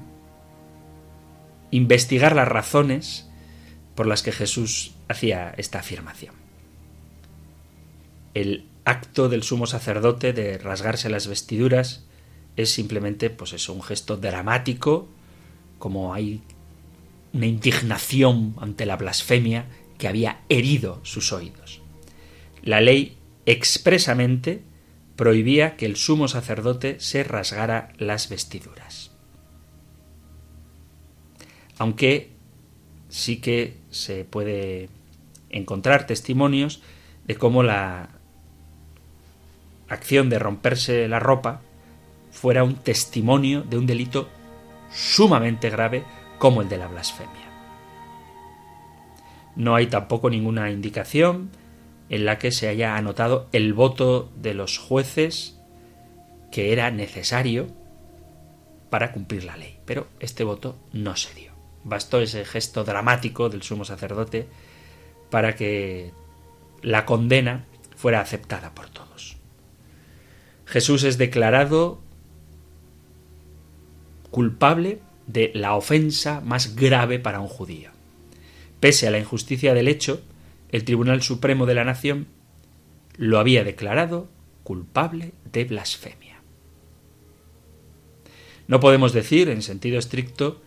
[1.70, 3.28] investigar las razones
[3.94, 6.34] por las que Jesús hacía esta afirmación.
[8.34, 12.04] El acto del sumo sacerdote de rasgarse las vestiduras
[12.56, 15.08] es simplemente, pues eso, un gesto dramático,
[15.78, 16.42] como hay
[17.32, 19.66] una indignación ante la blasfemia
[19.98, 21.80] que había herido sus oídos.
[22.62, 24.62] La ley expresamente
[25.16, 29.10] prohibía que el sumo sacerdote se rasgara las vestiduras.
[31.78, 32.32] Aunque
[33.08, 34.88] sí que se puede
[35.50, 36.82] encontrar testimonios
[37.26, 38.10] de cómo la
[39.88, 41.62] acción de romperse la ropa
[42.30, 44.28] fuera un testimonio de un delito
[44.92, 46.04] sumamente grave
[46.38, 47.46] como el de la blasfemia.
[49.54, 51.50] No hay tampoco ninguna indicación
[52.08, 55.58] en la que se haya anotado el voto de los jueces
[56.52, 57.68] que era necesario
[58.90, 59.78] para cumplir la ley.
[59.84, 61.52] Pero este voto no se dio.
[61.84, 64.46] Bastó ese gesto dramático del sumo sacerdote
[65.30, 66.12] para que
[66.82, 67.64] la condena
[67.96, 69.36] fuera aceptada por todos.
[70.66, 72.00] Jesús es declarado
[74.30, 77.90] culpable de la ofensa más grave para un judío.
[78.80, 80.20] Pese a la injusticia del hecho,
[80.70, 82.26] el Tribunal Supremo de la Nación
[83.16, 84.28] lo había declarado
[84.62, 86.40] culpable de blasfemia.
[88.68, 90.60] No podemos decir, en sentido estricto,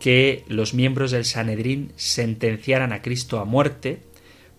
[0.00, 4.00] que los miembros del Sanedrín sentenciaran a Cristo a muerte,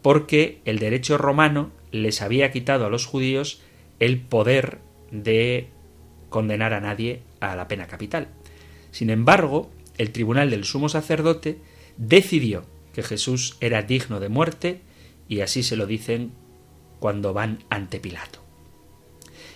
[0.01, 3.61] porque el derecho romano les había quitado a los judíos
[3.99, 4.79] el poder
[5.11, 5.67] de
[6.29, 8.29] condenar a nadie a la pena capital.
[8.91, 11.59] Sin embargo, el tribunal del sumo sacerdote
[11.97, 12.65] decidió
[12.95, 14.81] que Jesús era digno de muerte
[15.27, 16.31] y así se lo dicen
[16.99, 18.41] cuando van ante Pilato.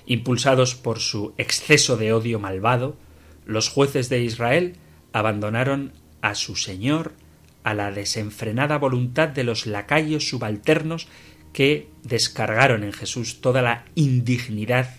[0.05, 2.97] Impulsados por su exceso de odio malvado,
[3.45, 4.73] los jueces de Israel
[5.13, 7.13] abandonaron a su Señor
[7.63, 11.07] a la desenfrenada voluntad de los lacayos subalternos
[11.53, 14.97] que descargaron en Jesús toda la indignidad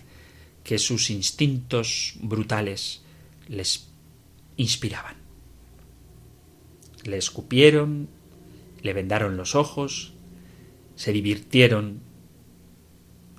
[0.63, 3.03] que sus instintos brutales
[3.47, 3.87] les
[4.57, 5.17] inspiraban.
[7.03, 8.09] Le escupieron,
[8.81, 10.13] le vendaron los ojos,
[10.95, 12.01] se divirtieron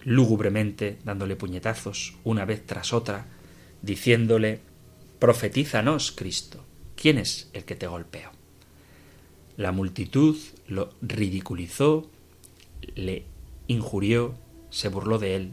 [0.04, 3.26] lúgubremente dándole puñetazos una vez tras otra,
[3.82, 4.60] diciéndole
[5.18, 6.64] Profetízanos, Cristo,
[6.96, 8.30] ¿quién es el que te golpeó?
[9.56, 10.36] La multitud
[10.66, 12.10] lo ridiculizó,
[12.96, 13.26] le
[13.68, 14.34] injurió,
[14.70, 15.52] se burló de él,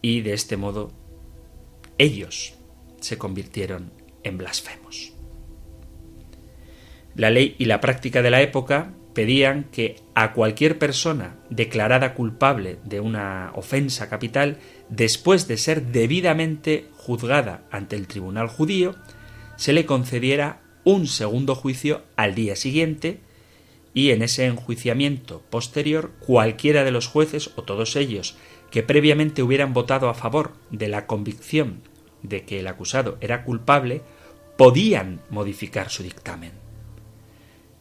[0.00, 0.90] y de este modo
[1.98, 2.54] ellos
[3.00, 3.92] se convirtieron
[4.24, 5.12] en blasfemos.
[7.14, 12.78] La ley y la práctica de la época pedían que a cualquier persona declarada culpable
[12.84, 14.58] de una ofensa capital,
[14.88, 18.94] después de ser debidamente juzgada ante el tribunal judío,
[19.56, 23.20] se le concediera un segundo juicio al día siguiente
[23.94, 28.36] y en ese enjuiciamiento posterior cualquiera de los jueces o todos ellos
[28.70, 31.82] que previamente hubieran votado a favor de la convicción
[32.22, 34.00] de que el acusado era culpable
[34.56, 36.61] podían modificar su dictamen.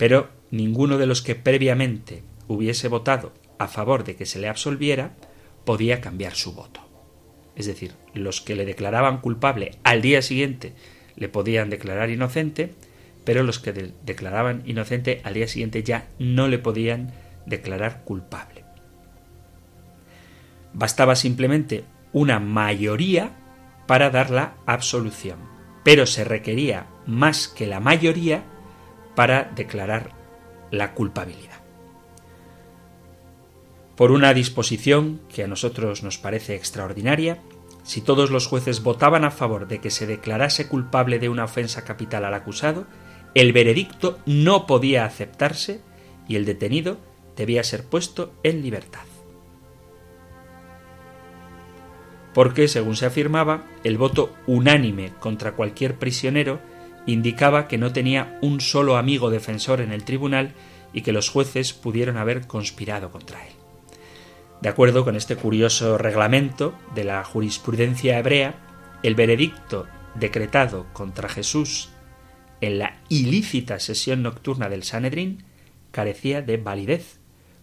[0.02, 5.12] Pero ninguno de los que previamente hubiese votado a favor de que se le absolviera
[5.64, 6.82] podía cambiar su voto.
[7.56, 10.74] Es decir, los que le declaraban culpable al día siguiente
[11.16, 12.74] le podían declarar inocente,
[13.26, 17.14] pero los que declaraban inocente al día siguiente ya no le podían
[17.46, 18.66] declarar culpable.
[20.74, 23.34] Bastaba simplemente una mayoría
[23.86, 25.38] para dar la absolución,
[25.84, 28.46] pero se requería más que la mayoría
[29.16, 30.12] para declarar
[30.72, 31.62] la culpabilidad.
[33.96, 37.40] Por una disposición que a nosotros nos parece extraordinaria,
[37.84, 41.84] si todos los jueces votaban a favor de que se declarase culpable de una ofensa
[41.84, 42.88] capital al acusado,
[43.36, 45.82] el veredicto no podía aceptarse
[46.28, 46.98] y el detenido
[47.36, 49.02] debía ser puesto en libertad.
[52.34, 56.60] Porque, según se afirmaba, el voto unánime contra cualquier prisionero
[57.06, 60.54] indicaba que no tenía un solo amigo defensor en el tribunal
[60.94, 63.54] y que los jueces pudieron haber conspirado contra él.
[64.62, 68.56] De acuerdo con este curioso reglamento de la jurisprudencia hebrea,
[69.02, 71.90] el veredicto decretado contra Jesús
[72.60, 75.44] en la ilícita sesión nocturna del Sanedrín
[75.90, 77.20] carecía de validez,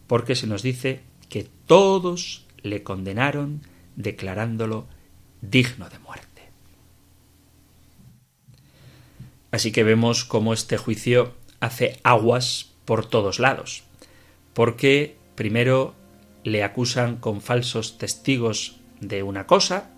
[0.09, 3.62] porque se nos dice que todos le condenaron
[3.95, 4.89] declarándolo
[5.41, 6.28] digno de muerte.
[9.51, 13.84] Así que vemos cómo este juicio hace aguas por todos lados,
[14.55, 15.94] porque primero
[16.44, 19.90] le acusan con falsos testigos de una cosa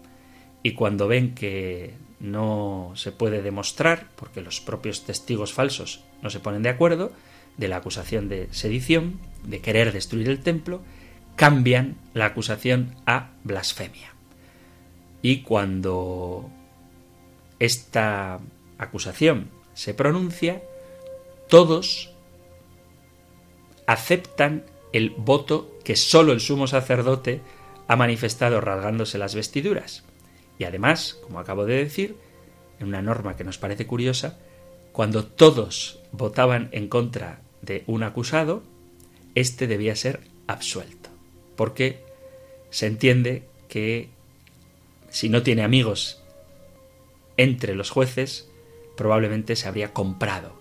[0.62, 6.40] y cuando ven que no se puede demostrar, porque los propios testigos falsos no se
[6.40, 7.12] ponen de acuerdo,
[7.56, 10.82] de la acusación de sedición, de querer destruir el templo,
[11.36, 14.14] cambian la acusación a blasfemia.
[15.22, 16.50] Y cuando
[17.58, 18.40] esta
[18.80, 20.62] acusación se pronuncia,
[21.48, 22.12] todos
[23.86, 27.40] aceptan el voto que sólo el sumo sacerdote
[27.88, 30.04] ha manifestado rasgándose las vestiduras.
[30.58, 32.16] Y además, como acabo de decir,
[32.78, 34.38] en una norma que nos parece curiosa,
[34.92, 38.62] cuando todos votaban en contra de un acusado,
[39.34, 41.10] éste debía ser absuelto.
[41.56, 42.04] Porque
[42.70, 44.08] se entiende que
[45.10, 46.22] si no tiene amigos
[47.36, 48.49] entre los jueces,
[49.00, 50.52] probablemente se habría comprado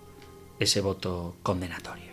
[0.58, 2.06] ese voto condenatorio.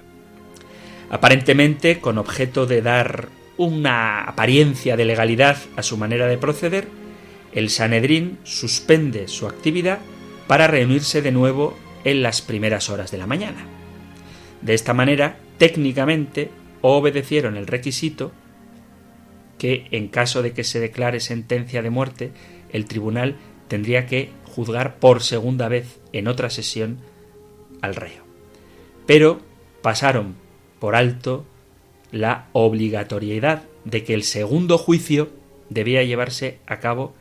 [1.10, 6.90] Aparentemente, con objeto de dar una apariencia de legalidad a su manera de proceder,
[7.54, 10.00] el Sanedrín suspende su actividad
[10.48, 13.66] para reunirse de nuevo en las primeras horas de la mañana.
[14.62, 16.52] De esta manera, técnicamente,
[16.82, 18.34] obedecieron el requisito
[19.58, 22.32] que, en caso de que se declare sentencia de muerte,
[22.74, 23.38] el tribunal
[23.70, 26.98] tendría que juzgar por segunda vez en otra sesión
[27.84, 28.24] al reo.
[29.06, 29.40] Pero
[29.84, 30.34] pasaron
[30.80, 31.46] por alto
[32.12, 35.30] la obligatoriedad de que el segundo juicio
[35.70, 37.14] debía llevarse a cabo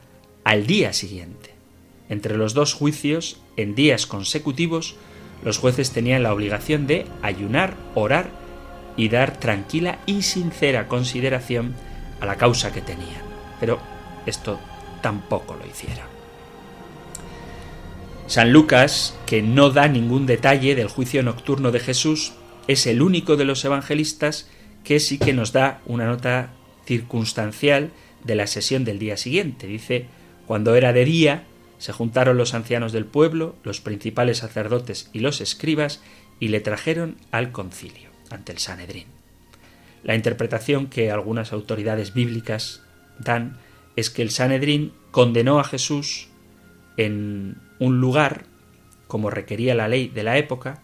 [0.45, 1.51] al día siguiente.
[2.09, 4.97] Entre los dos juicios, en días consecutivos,
[5.45, 8.31] los jueces tenían la obligación de ayunar, orar
[8.97, 11.75] y dar tranquila y sincera consideración
[12.19, 13.21] a la causa que tenían.
[13.61, 13.79] Pero
[14.25, 14.59] esto
[15.03, 16.16] tampoco lo hicieron.
[18.27, 22.33] San Lucas, que no da ningún detalle del juicio nocturno de Jesús,
[22.67, 24.51] es el único de los evangelistas
[24.83, 26.51] que sí que nos da una nota
[26.87, 27.93] circunstancial
[28.25, 29.69] de la sesión del día siguiente.
[29.69, 30.07] Dice,
[30.47, 31.45] cuando era de día,
[31.79, 36.03] se juntaron los ancianos del pueblo, los principales sacerdotes y los escribas,
[36.41, 39.07] y le trajeron al concilio, ante el Sanedrín.
[40.03, 42.83] La interpretación que algunas autoridades bíblicas
[43.21, 43.59] dan
[43.95, 46.29] es que el Sanedrín condenó a Jesús
[46.97, 48.45] en un lugar,
[49.07, 50.83] como requería la ley de la época,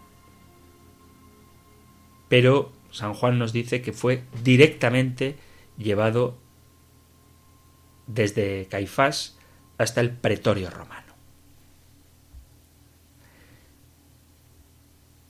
[2.28, 5.36] pero San Juan nos dice que fue directamente
[5.76, 6.38] llevado
[8.06, 9.38] desde Caifás
[9.78, 11.12] hasta el pretorio romano.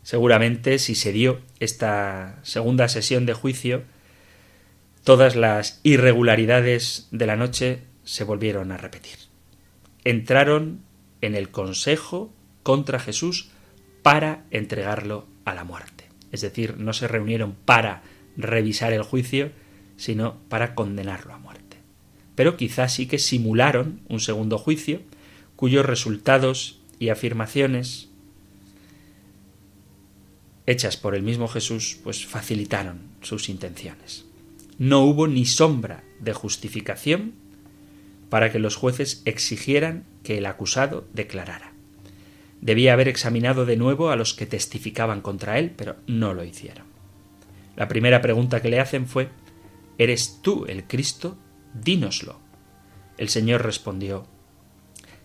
[0.03, 3.85] Seguramente si se dio esta segunda sesión de juicio,
[5.05, 9.22] todas las irregularidades de la noche se volvieron a repetir.
[10.05, 10.81] Entraron
[11.21, 12.33] en el consejo
[12.63, 13.51] contra Jesús
[14.03, 16.09] para entregarlo a la muerte.
[16.33, 18.03] Es decir, no se reunieron para
[18.37, 19.53] revisar el juicio,
[19.97, 21.77] sino para condenarlo a muerte.
[22.35, 25.03] Pero quizás sí que simularon un segundo juicio,
[25.57, 28.09] cuyos resultados y afirmaciones
[30.67, 34.25] hechas por el mismo Jesús, pues facilitaron sus intenciones.
[34.79, 37.35] No hubo ni sombra de justificación
[38.33, 41.75] para que los jueces exigieran que el acusado declarara.
[42.63, 46.87] Debía haber examinado de nuevo a los que testificaban contra él, pero no lo hicieron.
[47.77, 49.29] La primera pregunta que le hacen fue
[49.99, 51.37] ¿Eres tú el Cristo?
[51.75, 52.41] Dínoslo.
[53.19, 54.27] El Señor respondió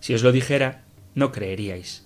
[0.02, 0.84] Si os lo dijera,
[1.16, 2.06] no creeríais,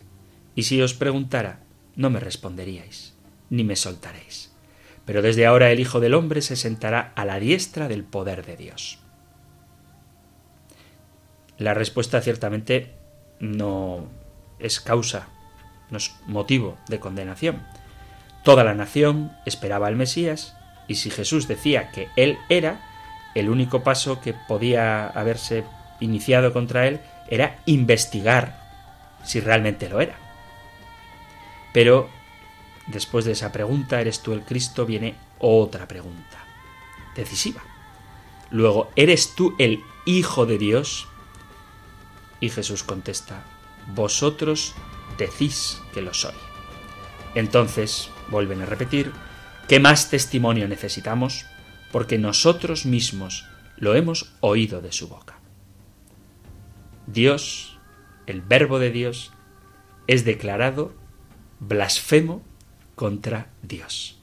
[0.53, 1.63] y si os preguntara,
[1.95, 3.15] no me responderíais
[3.49, 4.51] ni me soltaréis.
[5.05, 8.55] Pero desde ahora el Hijo del Hombre se sentará a la diestra del poder de
[8.55, 9.00] Dios.
[11.61, 12.91] La respuesta ciertamente
[13.39, 14.09] no
[14.57, 15.27] es causa,
[15.91, 17.61] no es motivo de condenación.
[18.43, 20.57] Toda la nación esperaba al Mesías
[20.87, 22.81] y si Jesús decía que Él era,
[23.35, 25.63] el único paso que podía haberse
[25.99, 26.99] iniciado contra Él
[27.29, 28.59] era investigar
[29.23, 30.15] si realmente lo era.
[31.73, 32.09] Pero
[32.87, 34.85] Después de esa pregunta, ¿eres tú el Cristo?
[34.85, 36.43] viene otra pregunta,
[37.15, 37.61] decisiva.
[38.49, 41.07] Luego, ¿eres tú el Hijo de Dios?
[42.41, 43.45] Y Jesús contesta,
[43.95, 44.75] vosotros
[45.17, 46.33] decís que lo soy.
[47.35, 49.13] Entonces, vuelven a repetir,
[49.69, 51.45] ¿qué más testimonio necesitamos?
[51.93, 53.45] Porque nosotros mismos
[53.77, 55.39] lo hemos oído de su boca.
[57.07, 57.79] Dios,
[58.27, 59.31] el verbo de Dios,
[60.07, 60.93] es declarado
[61.59, 62.41] blasfemo
[62.95, 64.17] contra Dios.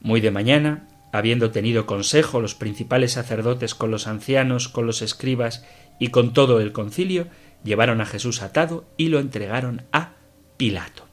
[0.00, 5.64] Muy de mañana, habiendo tenido consejo los principales sacerdotes con los ancianos, con los escribas
[5.98, 7.28] y con todo el concilio,
[7.64, 10.12] llevaron a Jesús atado y lo entregaron a
[10.56, 11.06] Pilato.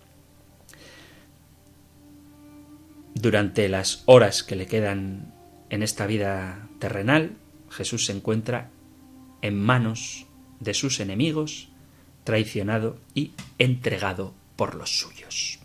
[3.16, 5.34] Durante las horas que le quedan
[5.70, 7.38] en esta vida terrenal,
[7.70, 8.70] Jesús se encuentra
[9.42, 10.26] en manos
[10.60, 11.70] de sus enemigos,
[12.24, 15.63] traicionado y entregado por los suyos.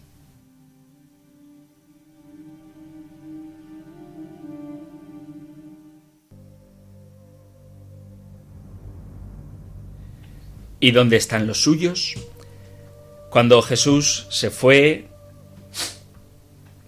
[10.80, 12.14] ¿Y dónde están los suyos?
[13.30, 15.08] Cuando Jesús se fue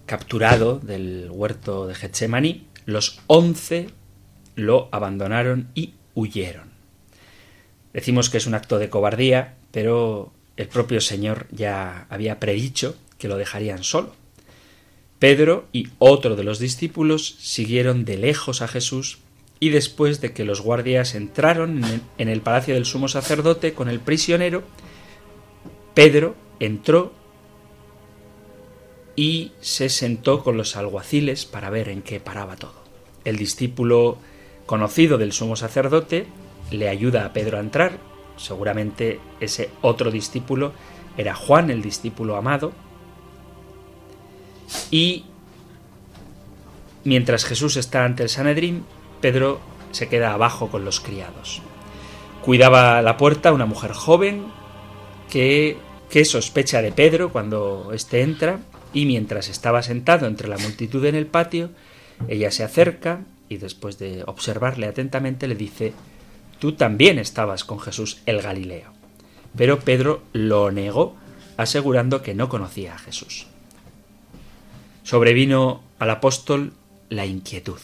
[0.05, 3.89] capturado del huerto de Getsemaní, los once
[4.55, 6.71] lo abandonaron y huyeron.
[7.93, 13.27] Decimos que es un acto de cobardía, pero el propio Señor ya había predicho que
[13.27, 14.15] lo dejarían solo.
[15.19, 19.19] Pedro y otro de los discípulos siguieron de lejos a Jesús
[19.63, 21.83] y después de que los guardias entraron
[22.17, 24.63] en el palacio del sumo sacerdote con el prisionero,
[25.93, 27.13] Pedro entró
[29.15, 32.73] y se sentó con los alguaciles para ver en qué paraba todo.
[33.23, 34.17] El discípulo
[34.65, 36.25] conocido del sumo sacerdote
[36.71, 37.99] le ayuda a Pedro a entrar,
[38.37, 40.73] seguramente ese otro discípulo
[41.17, 42.71] era Juan, el discípulo amado,
[44.89, 45.25] y
[47.03, 48.85] mientras Jesús está ante el Sanedrín,
[49.21, 49.59] Pedro
[49.91, 51.61] se queda abajo con los criados.
[52.41, 54.45] Cuidaba la puerta una mujer joven
[55.29, 55.77] que,
[56.09, 58.59] que sospecha de Pedro cuando éste entra
[58.93, 61.69] y mientras estaba sentado entre la multitud en el patio,
[62.27, 65.93] ella se acerca y después de observarle atentamente le dice
[66.59, 68.91] Tú también estabas con Jesús el Galileo.
[69.57, 71.15] Pero Pedro lo negó,
[71.57, 73.47] asegurando que no conocía a Jesús.
[75.03, 76.73] Sobrevino al apóstol
[77.09, 77.79] la inquietud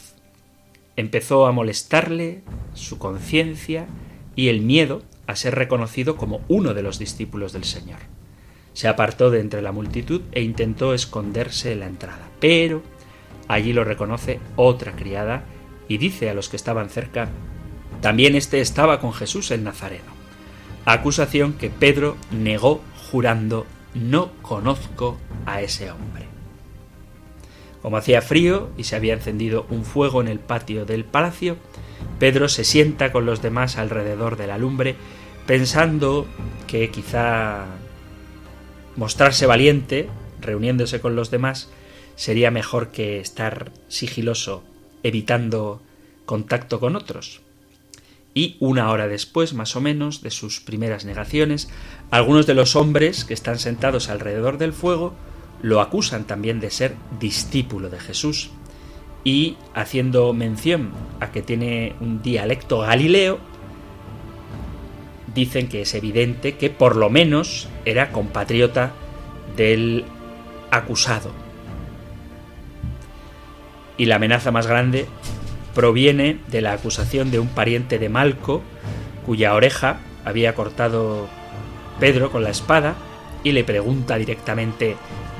[0.97, 2.41] empezó a molestarle
[2.73, 3.87] su conciencia
[4.35, 7.99] y el miedo a ser reconocido como uno de los discípulos del Señor.
[8.73, 12.81] Se apartó de entre la multitud e intentó esconderse en la entrada, pero
[13.47, 15.45] allí lo reconoce otra criada
[15.87, 17.29] y dice a los que estaban cerca,
[18.01, 20.17] también éste estaba con Jesús el Nazareno.
[20.85, 22.81] Acusación que Pedro negó
[23.11, 26.26] jurando, no conozco a ese hombre.
[27.88, 31.55] Como hacía frío y se había encendido un fuego en el patio del palacio,
[32.19, 34.97] Pedro se sienta con los demás alrededor de la lumbre,
[35.45, 36.27] pensando
[36.67, 37.63] que quizá
[38.97, 40.09] mostrarse valiente,
[40.41, 41.69] reuniéndose con los demás,
[42.17, 44.65] sería mejor que estar sigiloso,
[45.03, 45.81] evitando
[46.25, 47.39] contacto con otros.
[48.33, 51.69] Y una hora después, más o menos, de sus primeras negaciones,
[52.11, 55.15] algunos de los hombres que están sentados alrededor del fuego
[55.62, 58.51] lo acusan también de ser discípulo de Jesús.
[59.24, 63.39] Y haciendo mención a que tiene un dialecto galileo,
[65.34, 68.93] dicen que es evidente que por lo menos era compatriota
[69.55, 70.05] del
[70.72, 71.32] acusado.
[73.97, 75.08] Y la amenaza más grande
[75.74, 78.62] proviene de la acusación de un pariente de Malco,
[79.26, 81.28] cuya oreja había cortado
[81.99, 82.95] Pedro con la espada,
[83.43, 84.95] y le pregunta directamente,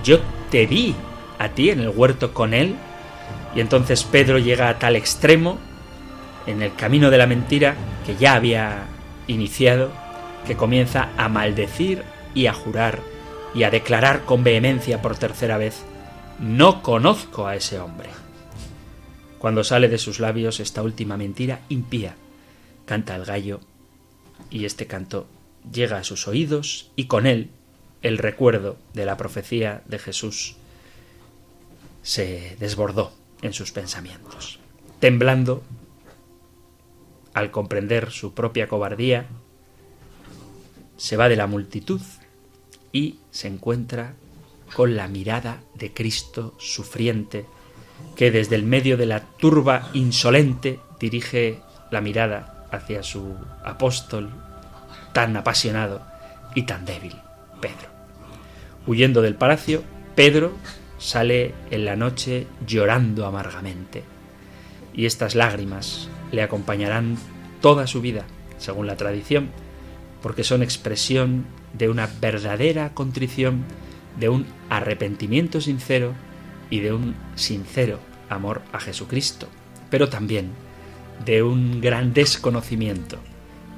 [0.08, 0.96] yo te vi
[1.38, 2.76] a ti en el huerto con él,
[3.54, 5.58] y entonces Pedro llega a tal extremo
[6.46, 8.86] en el camino de la mentira que ya había
[9.28, 9.92] iniciado,
[10.46, 12.04] que comienza a maldecir
[12.34, 13.02] y a jurar
[13.54, 15.84] y a declarar con vehemencia por tercera vez,
[16.40, 18.10] no conozco a ese hombre.
[19.40, 22.16] Cuando sale de sus labios esta última mentira impía,
[22.86, 23.60] canta el gallo,
[24.50, 25.28] y este canto
[25.70, 27.50] llega a sus oídos y con él
[28.08, 30.56] el recuerdo de la profecía de Jesús
[32.02, 34.60] se desbordó en sus pensamientos.
[35.00, 35.62] Temblando,
[37.34, 39.28] al comprender su propia cobardía,
[40.96, 42.02] se va de la multitud
[42.92, 44.14] y se encuentra
[44.74, 47.46] con la mirada de Cristo sufriente
[48.16, 54.32] que desde el medio de la turba insolente dirige la mirada hacia su apóstol
[55.14, 56.02] tan apasionado
[56.56, 57.16] y tan débil,
[57.62, 57.97] Pedro.
[58.88, 59.84] Huyendo del palacio,
[60.16, 60.54] Pedro
[60.98, 64.04] sale en la noche llorando amargamente,
[64.94, 67.18] y estas lágrimas le acompañarán
[67.62, 68.24] toda su vida,
[68.58, 69.50] según la tradición,
[70.22, 73.66] porque son expresión de una verdadera contrición,
[74.20, 76.14] de un arrepentimiento sincero
[76.70, 79.48] y de un sincero amor a Jesucristo,
[79.90, 80.50] pero también
[81.26, 83.20] de un gran desconocimiento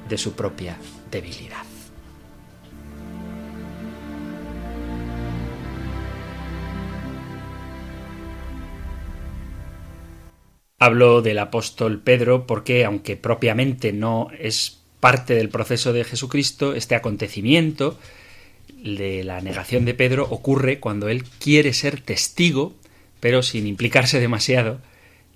[0.08, 0.76] de su propia
[1.10, 1.69] debilidad.
[10.82, 16.94] Hablo del apóstol Pedro porque, aunque propiamente no es parte del proceso de Jesucristo, este
[16.94, 17.98] acontecimiento
[18.82, 22.74] de la negación de Pedro ocurre cuando él quiere ser testigo
[23.20, 24.80] pero sin implicarse demasiado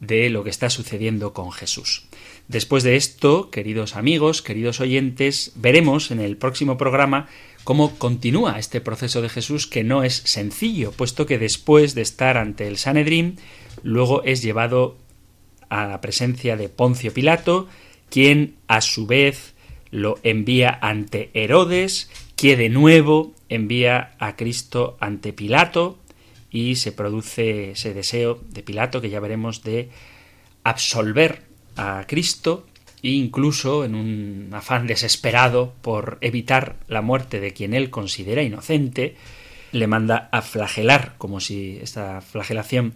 [0.01, 2.07] de lo que está sucediendo con Jesús.
[2.49, 7.29] Después de esto, queridos amigos, queridos oyentes, veremos en el próximo programa
[7.63, 12.37] cómo continúa este proceso de Jesús que no es sencillo, puesto que después de estar
[12.37, 13.37] ante el Sanedrín,
[13.83, 14.97] luego es llevado
[15.75, 17.67] a la presencia de Poncio Pilato,
[18.09, 19.55] quien a su vez
[19.91, 25.99] lo envía ante Herodes, que de nuevo envía a Cristo ante Pilato,
[26.51, 29.89] y se produce ese deseo de Pilato que ya veremos de
[30.63, 31.43] absolver
[31.75, 32.67] a Cristo
[33.03, 39.17] e incluso en un afán desesperado por evitar la muerte de quien él considera inocente,
[39.73, 42.95] le manda a flagelar, como si esta flagelación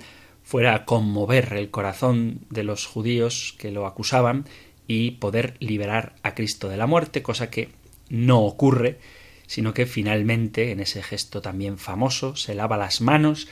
[0.49, 4.47] fuera a conmover el corazón de los judíos que lo acusaban
[4.87, 7.69] y poder liberar a Cristo de la muerte, cosa que
[8.09, 8.99] no ocurre,
[9.47, 13.47] sino que finalmente, en ese gesto también famoso, se lava las manos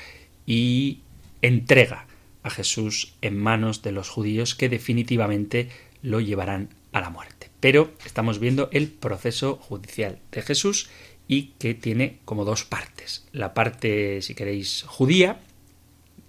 [0.46, 1.00] y
[1.42, 2.06] entrega
[2.42, 5.68] a Jesús en manos de los judíos que definitivamente
[6.00, 7.50] lo llevarán a la muerte.
[7.60, 10.88] Pero estamos viendo el proceso judicial de Jesús
[11.28, 13.26] y que tiene como dos partes.
[13.32, 15.40] La parte, si queréis, judía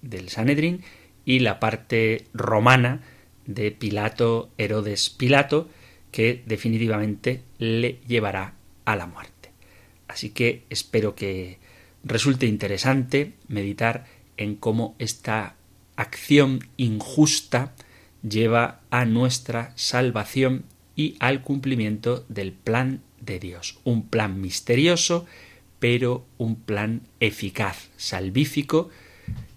[0.02, 0.82] del Sanedrín
[1.24, 3.02] y la parte romana
[3.46, 5.68] de Pilato, Herodes Pilato,
[6.10, 9.50] que definitivamente le llevará a la muerte.
[10.06, 11.58] Así que espero que
[12.04, 15.56] resulte interesante meditar en cómo esta
[15.96, 17.74] acción injusta
[18.26, 20.64] lleva a nuestra salvación
[20.96, 23.78] y al cumplimiento del plan de Dios.
[23.84, 25.26] Un plan misterioso,
[25.78, 28.88] pero un plan eficaz, salvífico,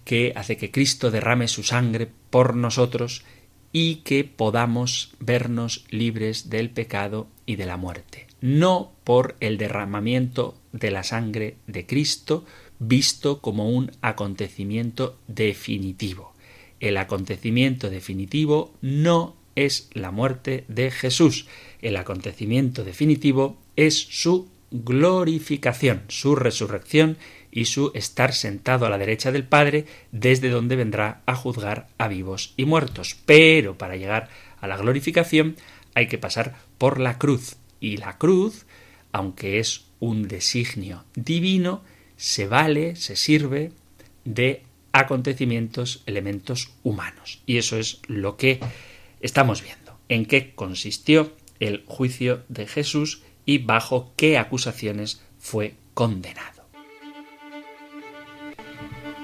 [0.04, 3.24] que hace que Cristo derrame su sangre por nosotros
[3.72, 10.56] y que podamos vernos libres del pecado y de la muerte no por el derramamiento
[10.72, 12.44] de la sangre de Cristo,
[12.78, 16.34] visto como un acontecimiento definitivo.
[16.80, 21.46] El acontecimiento definitivo no es la muerte de Jesús.
[21.80, 27.18] El acontecimiento definitivo es su glorificación, su resurrección
[27.52, 32.08] y su estar sentado a la derecha del Padre, desde donde vendrá a juzgar a
[32.08, 33.16] vivos y muertos.
[33.26, 34.30] Pero para llegar
[34.60, 35.56] a la glorificación
[35.94, 38.64] hay que pasar por la cruz, y la cruz,
[39.10, 41.82] aunque es un designio divino,
[42.16, 43.72] se vale, se sirve
[44.24, 47.42] de acontecimientos, elementos humanos.
[47.44, 48.60] Y eso es lo que
[49.20, 49.98] estamos viendo.
[50.08, 56.61] En qué consistió el juicio de Jesús y bajo qué acusaciones fue condenado.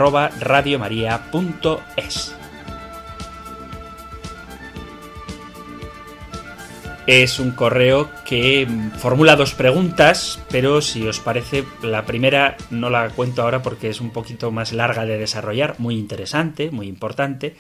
[7.07, 13.09] Es un correo que formula dos preguntas, pero si os parece, la primera no la
[13.11, 17.57] cuento ahora porque es un poquito más larga de desarrollar, muy interesante, muy importante,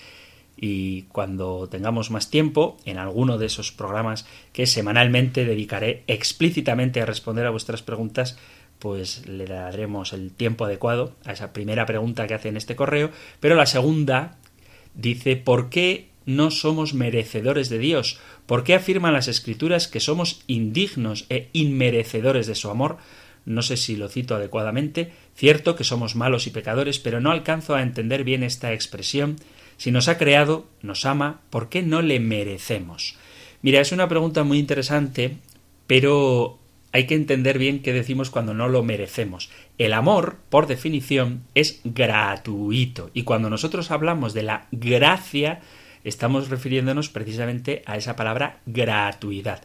[0.56, 7.06] y cuando tengamos más tiempo, en alguno de esos programas que semanalmente dedicaré explícitamente a
[7.06, 8.38] responder a vuestras preguntas,
[8.78, 13.10] pues le daremos el tiempo adecuado a esa primera pregunta que hace en este correo,
[13.40, 14.36] pero la segunda
[14.94, 18.18] dice ¿por qué no somos merecedores de Dios?
[18.46, 22.98] ¿Por qué afirman las Escrituras que somos indignos e inmerecedores de su amor?
[23.44, 25.12] No sé si lo cito adecuadamente.
[25.34, 29.36] Cierto que somos malos y pecadores, pero no alcanzo a entender bien esta expresión.
[29.76, 33.16] Si nos ha creado, nos ama, ¿por qué no le merecemos?
[33.62, 35.36] Mira, es una pregunta muy interesante,
[35.86, 36.58] pero
[36.92, 39.50] hay que entender bien qué decimos cuando no lo merecemos.
[39.78, 43.10] El amor, por definición, es gratuito.
[43.14, 45.60] Y cuando nosotros hablamos de la gracia,
[46.04, 49.62] estamos refiriéndonos precisamente a esa palabra gratuidad.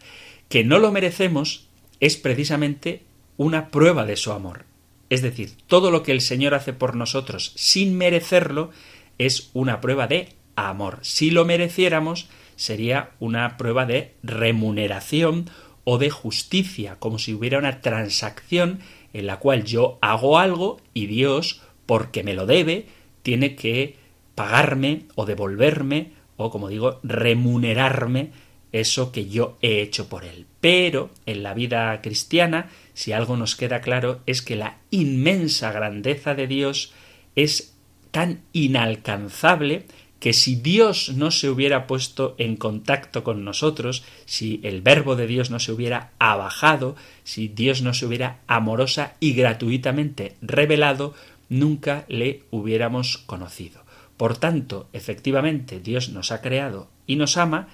[0.50, 1.68] Que no lo merecemos
[2.00, 3.04] es precisamente
[3.38, 4.66] una prueba de su amor.
[5.10, 8.72] Es decir, todo lo que el Señor hace por nosotros sin merecerlo
[9.18, 11.00] es una prueba de amor.
[11.02, 15.50] Si lo mereciéramos, sería una prueba de remuneración
[15.84, 18.80] o de justicia, como si hubiera una transacción
[19.14, 22.88] en la cual yo hago algo y Dios, porque me lo debe,
[23.24, 23.96] tiene que
[24.36, 28.32] pagarme o devolverme o, como digo, remunerarme
[28.72, 30.46] eso que yo he hecho por él.
[30.62, 36.36] Pero en la vida cristiana, si algo nos queda claro, es que la inmensa grandeza
[36.36, 36.94] de Dios
[37.36, 37.74] es
[38.12, 39.86] tan inalcanzable
[40.20, 45.28] que si Dios no se hubiera puesto en contacto con nosotros, si el verbo de
[45.28, 51.14] Dios no se hubiera abajado, si Dios no se hubiera amorosa y gratuitamente revelado,
[51.50, 53.87] nunca le hubiéramos conocido.
[54.18, 57.68] Por tanto, efectivamente, Dios nos ha creado y nos ama,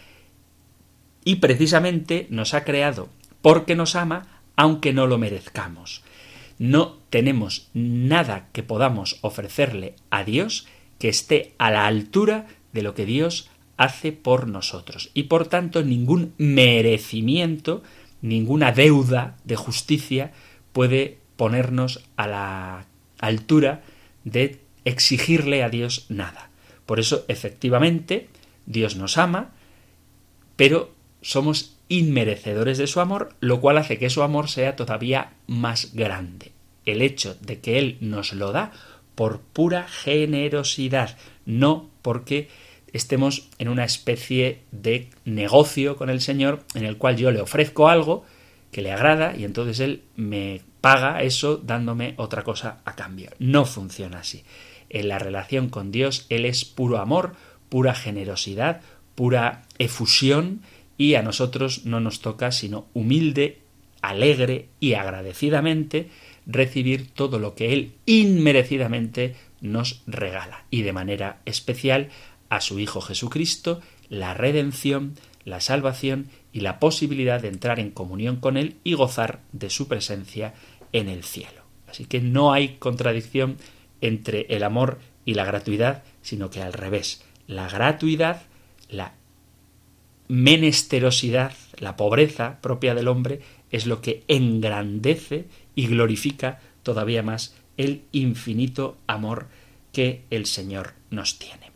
[1.26, 3.10] y precisamente nos ha creado
[3.42, 6.04] porque nos ama, aunque no lo merezcamos.
[6.60, 10.68] No tenemos nada que podamos ofrecerle a Dios
[11.00, 15.12] que esté a la altura de lo que Dios hace por nosotros.
[15.14, 17.84] Y por tanto, ningún merecimiento,
[18.22, 20.32] ninguna deuda de justicia
[20.72, 22.86] puede ponernos a la
[23.20, 23.84] altura
[24.24, 26.50] de exigirle a Dios nada.
[26.86, 28.28] Por eso, efectivamente,
[28.66, 29.52] Dios nos ama,
[30.56, 35.94] pero somos inmerecedores de su amor, lo cual hace que su amor sea todavía más
[35.94, 36.52] grande.
[36.86, 38.72] El hecho de que Él nos lo da
[39.16, 42.50] por pura generosidad, no porque
[42.92, 47.88] estemos en una especie de negocio con el Señor en el cual yo le ofrezco
[47.88, 48.26] algo
[48.72, 53.32] que le agrada y entonces Él me paga eso dándome otra cosa a cambio.
[53.40, 54.44] No funciona así
[54.94, 57.36] en la relación con Dios, Él es puro amor,
[57.68, 58.82] pura generosidad,
[59.16, 60.62] pura efusión,
[60.98, 63.60] y a nosotros no nos toca sino humilde,
[64.02, 66.10] alegre y agradecidamente
[66.46, 72.10] recibir todo lo que Él inmerecidamente nos regala, y de manera especial
[72.50, 78.36] a su Hijo Jesucristo, la redención, la salvación y la posibilidad de entrar en comunión
[78.36, 80.54] con Él y gozar de su presencia
[80.92, 81.64] en el cielo.
[81.88, 83.58] Así que no hay contradicción
[84.04, 87.24] entre el amor y la gratuidad, sino que al revés.
[87.48, 88.44] La gratuidad,
[88.90, 89.14] la
[90.28, 93.40] menesterosidad, la pobreza propia del hombre,
[93.72, 99.48] es lo que engrandece y glorifica todavía más el infinito amor
[99.92, 101.72] que el Señor nos tiene.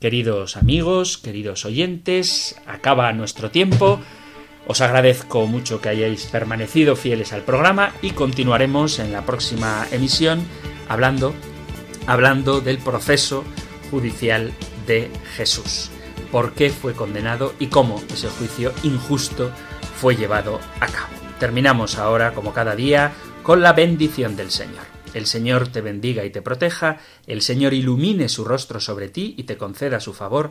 [0.00, 4.00] Queridos amigos, queridos oyentes, acaba nuestro tiempo.
[4.66, 10.42] Os agradezco mucho que hayáis permanecido fieles al programa y continuaremos en la próxima emisión
[10.88, 11.34] hablando,
[12.10, 13.44] hablando del proceso
[13.92, 14.52] judicial
[14.84, 15.92] de Jesús.
[16.32, 19.52] ¿Por qué fue condenado y cómo ese juicio injusto
[19.94, 21.14] fue llevado a cabo?
[21.38, 23.12] Terminamos ahora, como cada día,
[23.44, 24.82] con la bendición del Señor.
[25.14, 26.98] El Señor te bendiga y te proteja,
[27.28, 30.50] el Señor ilumine su rostro sobre ti y te conceda su favor,